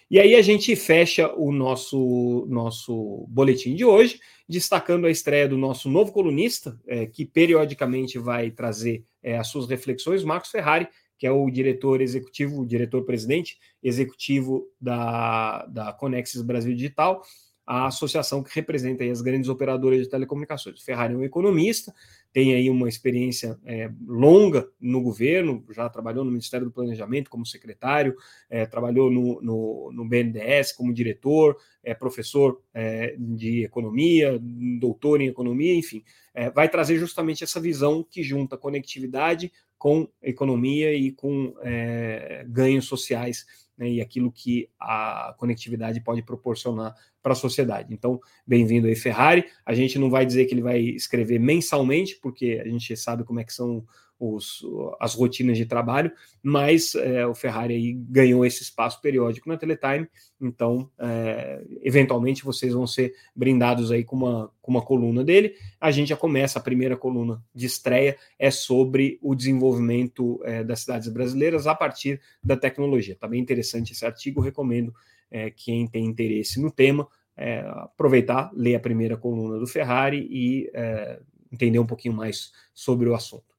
E 0.10 0.22
aí 0.22 0.36
a 0.36 0.42
gente 0.42 0.74
fecha 0.74 1.34
o 1.36 1.52
nosso, 1.52 2.46
nosso 2.50 3.26
boletim 3.28 3.76
de 3.76 3.84
hoje, 3.84 4.22
destacando 4.48 5.06
a 5.06 5.12
estreia 5.12 5.50
do 5.50 5.58
nosso 5.58 5.90
novo 5.90 6.14
colunista, 6.14 6.80
é, 6.88 7.06
que 7.06 7.26
periodicamente 7.26 8.18
vai 8.18 8.50
trazer 8.50 9.04
é, 9.22 9.38
as 9.38 9.50
suas 9.50 9.68
reflexões, 9.68 10.24
Marcos 10.24 10.50
Ferrari, 10.50 10.88
que 11.18 11.26
é 11.26 11.32
o 11.32 11.50
diretor 11.50 12.02
executivo, 12.02 12.66
diretor-presidente 12.66 13.58
executivo 13.82 14.68
da, 14.80 15.66
da 15.66 15.94
Conexis 15.94 16.42
Brasil 16.42 16.74
Digital, 16.74 17.24
a 17.68 17.88
associação 17.88 18.42
que 18.42 18.56
representa 18.56 19.04
as 19.04 19.20
grandes 19.20 19.50
operadoras 19.50 20.00
de 20.00 20.08
telecomunicações. 20.08 20.80
O 20.80 20.86
Ferrari 20.86 21.14
é 21.14 21.18
um 21.18 21.24
economista, 21.24 21.94
tem 22.32 22.54
aí 22.54 22.70
uma 22.70 22.88
experiência 22.88 23.60
é, 23.66 23.92
longa 24.08 24.70
no 24.80 25.02
governo, 25.02 25.62
já 25.72 25.90
trabalhou 25.90 26.24
no 26.24 26.32
Ministério 26.32 26.66
do 26.66 26.72
Planejamento 26.72 27.30
como 27.30 27.46
secretário, 27.46 28.16
é, 28.50 28.66
trabalhou 28.66 29.12
no, 29.12 29.42
no, 29.42 29.92
no, 29.92 30.08
BNDES 30.08 30.72
como 30.72 30.94
diretor, 30.94 31.58
é 31.84 31.94
professor 31.94 32.62
é, 32.74 33.18
de 33.20 33.66
economia, 33.66 34.40
doutor 34.80 35.20
em 35.20 35.28
economia, 35.28 35.76
enfim, 35.76 36.06
é, 36.34 36.50
vai 36.50 36.70
trazer 36.70 36.98
justamente 36.98 37.44
essa 37.44 37.60
visão 37.60 38.02
que 38.02 38.24
junta 38.24 38.56
conectividade 38.56 39.52
com 39.78 40.08
economia 40.22 40.94
e 40.94 41.12
com 41.12 41.54
é, 41.62 42.46
ganhos 42.48 42.86
sociais 42.86 43.46
né, 43.78 43.90
e 43.90 44.02
aquilo 44.02 44.32
que 44.32 44.70
a 44.80 45.36
conectividade 45.38 46.02
pode 46.02 46.24
proporcionar 46.24 46.96
para 47.22 47.34
a 47.34 47.36
sociedade. 47.36 47.94
Então, 47.94 48.20
bem-vindo 48.46 48.88
aí, 48.88 48.96
Ferrari. 48.96 49.46
A 49.66 49.74
gente 49.74 50.00
não 50.00 50.10
vai 50.10 50.26
dizer 50.26 50.46
que 50.46 50.54
ele 50.54 50.62
vai 50.62 50.80
escrever 50.80 51.40
mensalmente, 51.40 52.18
porque 52.22 52.62
a 52.64 52.68
gente 52.68 52.96
sabe 52.98 53.24
como 53.24 53.40
é 53.40 53.44
que 53.44 53.54
são 53.54 53.86
os, 54.20 54.66
as 55.00 55.14
rotinas 55.14 55.58
de 55.58 55.66
trabalho, 55.66 56.12
mas 56.42 56.96
é, 56.96 57.26
o 57.26 57.36
Ferrari 57.36 57.74
aí 57.74 57.94
ganhou 57.94 58.46
esse 58.46 58.64
espaço 58.64 59.02
periódico 59.02 59.50
na 59.50 59.58
Teletime, 59.58 60.08
então 60.40 60.90
é, 61.00 61.64
eventualmente 61.82 62.44
vocês 62.44 62.74
vão 62.74 62.88
ser 62.88 63.14
brindados 63.36 63.92
aí 63.92 64.04
com 64.04 64.16
uma, 64.16 64.52
com 64.62 64.72
uma 64.72 64.82
coluna 64.82 65.24
dele. 65.24 65.56
A 65.80 65.92
gente 65.92 66.10
já 66.10 66.18
começa, 66.18 66.60
a 66.60 66.62
primeira 66.62 66.98
coluna 66.98 67.44
de 67.54 67.66
estreia 67.66 68.18
é 68.40 68.50
sobre 68.50 69.20
o 69.22 69.36
desenvolvimento 69.36 70.42
é, 70.44 70.64
das 70.64 70.82
cidades 70.82 71.10
brasileiras 71.10 71.68
a 71.68 71.76
partir 71.76 72.20
da 72.44 72.58
tecnologia. 72.58 73.14
Está 73.14 73.28
bem 73.28 73.42
interessante 73.42 73.94
esse 73.94 74.06
artigo, 74.06 74.42
recomendo 74.42 74.94
é, 75.30 75.50
quem 75.50 75.88
tem 75.88 76.06
interesse 76.06 76.60
no 76.60 76.72
tema 76.72 77.08
é, 77.38 77.60
aproveitar, 77.60 78.52
ler 78.54 78.76
a 78.76 78.80
primeira 78.80 79.16
coluna 79.16 79.60
do 79.60 79.68
Ferrari 79.68 80.28
e 80.30 80.70
é, 80.74 81.20
entender 81.52 81.78
um 81.78 81.86
pouquinho 81.86 82.16
mais 82.16 82.52
sobre 82.74 83.08
o 83.08 83.14
assunto. 83.14 83.57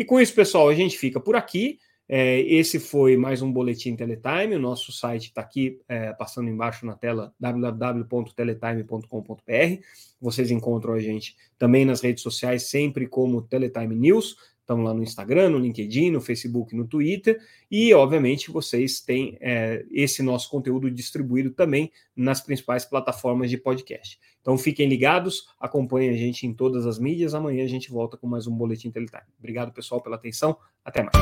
E 0.00 0.04
com 0.04 0.18
isso, 0.18 0.34
pessoal, 0.34 0.70
a 0.70 0.74
gente 0.74 0.96
fica 0.96 1.20
por 1.20 1.36
aqui. 1.36 1.78
É, 2.08 2.40
esse 2.40 2.80
foi 2.80 3.18
mais 3.18 3.42
um 3.42 3.52
Boletim 3.52 3.94
Teletime. 3.94 4.56
O 4.56 4.58
nosso 4.58 4.90
site 4.90 5.26
está 5.26 5.42
aqui 5.42 5.78
é, 5.86 6.14
passando 6.14 6.48
embaixo 6.48 6.86
na 6.86 6.96
tela 6.96 7.34
www.teletime.com.br. 7.38 9.84
Vocês 10.18 10.50
encontram 10.50 10.94
a 10.94 11.00
gente 11.00 11.36
também 11.58 11.84
nas 11.84 12.00
redes 12.00 12.22
sociais, 12.22 12.70
sempre 12.70 13.06
como 13.06 13.42
Teletime 13.42 13.94
News. 13.94 14.36
Estamos 14.70 14.84
lá 14.84 14.94
no 14.94 15.02
Instagram, 15.02 15.48
no 15.48 15.58
LinkedIn, 15.58 16.12
no 16.12 16.20
Facebook, 16.20 16.76
no 16.76 16.86
Twitter. 16.86 17.40
E, 17.68 17.92
obviamente, 17.92 18.52
vocês 18.52 19.00
têm 19.00 19.36
é, 19.40 19.84
esse 19.90 20.22
nosso 20.22 20.48
conteúdo 20.48 20.88
distribuído 20.88 21.50
também 21.50 21.90
nas 22.14 22.40
principais 22.40 22.84
plataformas 22.84 23.50
de 23.50 23.58
podcast. 23.58 24.20
Então, 24.40 24.56
fiquem 24.56 24.88
ligados, 24.88 25.48
acompanhem 25.58 26.10
a 26.10 26.16
gente 26.16 26.46
em 26.46 26.54
todas 26.54 26.86
as 26.86 27.00
mídias. 27.00 27.34
Amanhã 27.34 27.64
a 27.64 27.68
gente 27.68 27.90
volta 27.90 28.16
com 28.16 28.28
mais 28.28 28.46
um 28.46 28.54
Boletim 28.54 28.92
Teletime. 28.92 29.24
Obrigado, 29.40 29.72
pessoal, 29.72 30.00
pela 30.00 30.14
atenção. 30.14 30.56
Até 30.84 31.02
mais. 31.02 31.16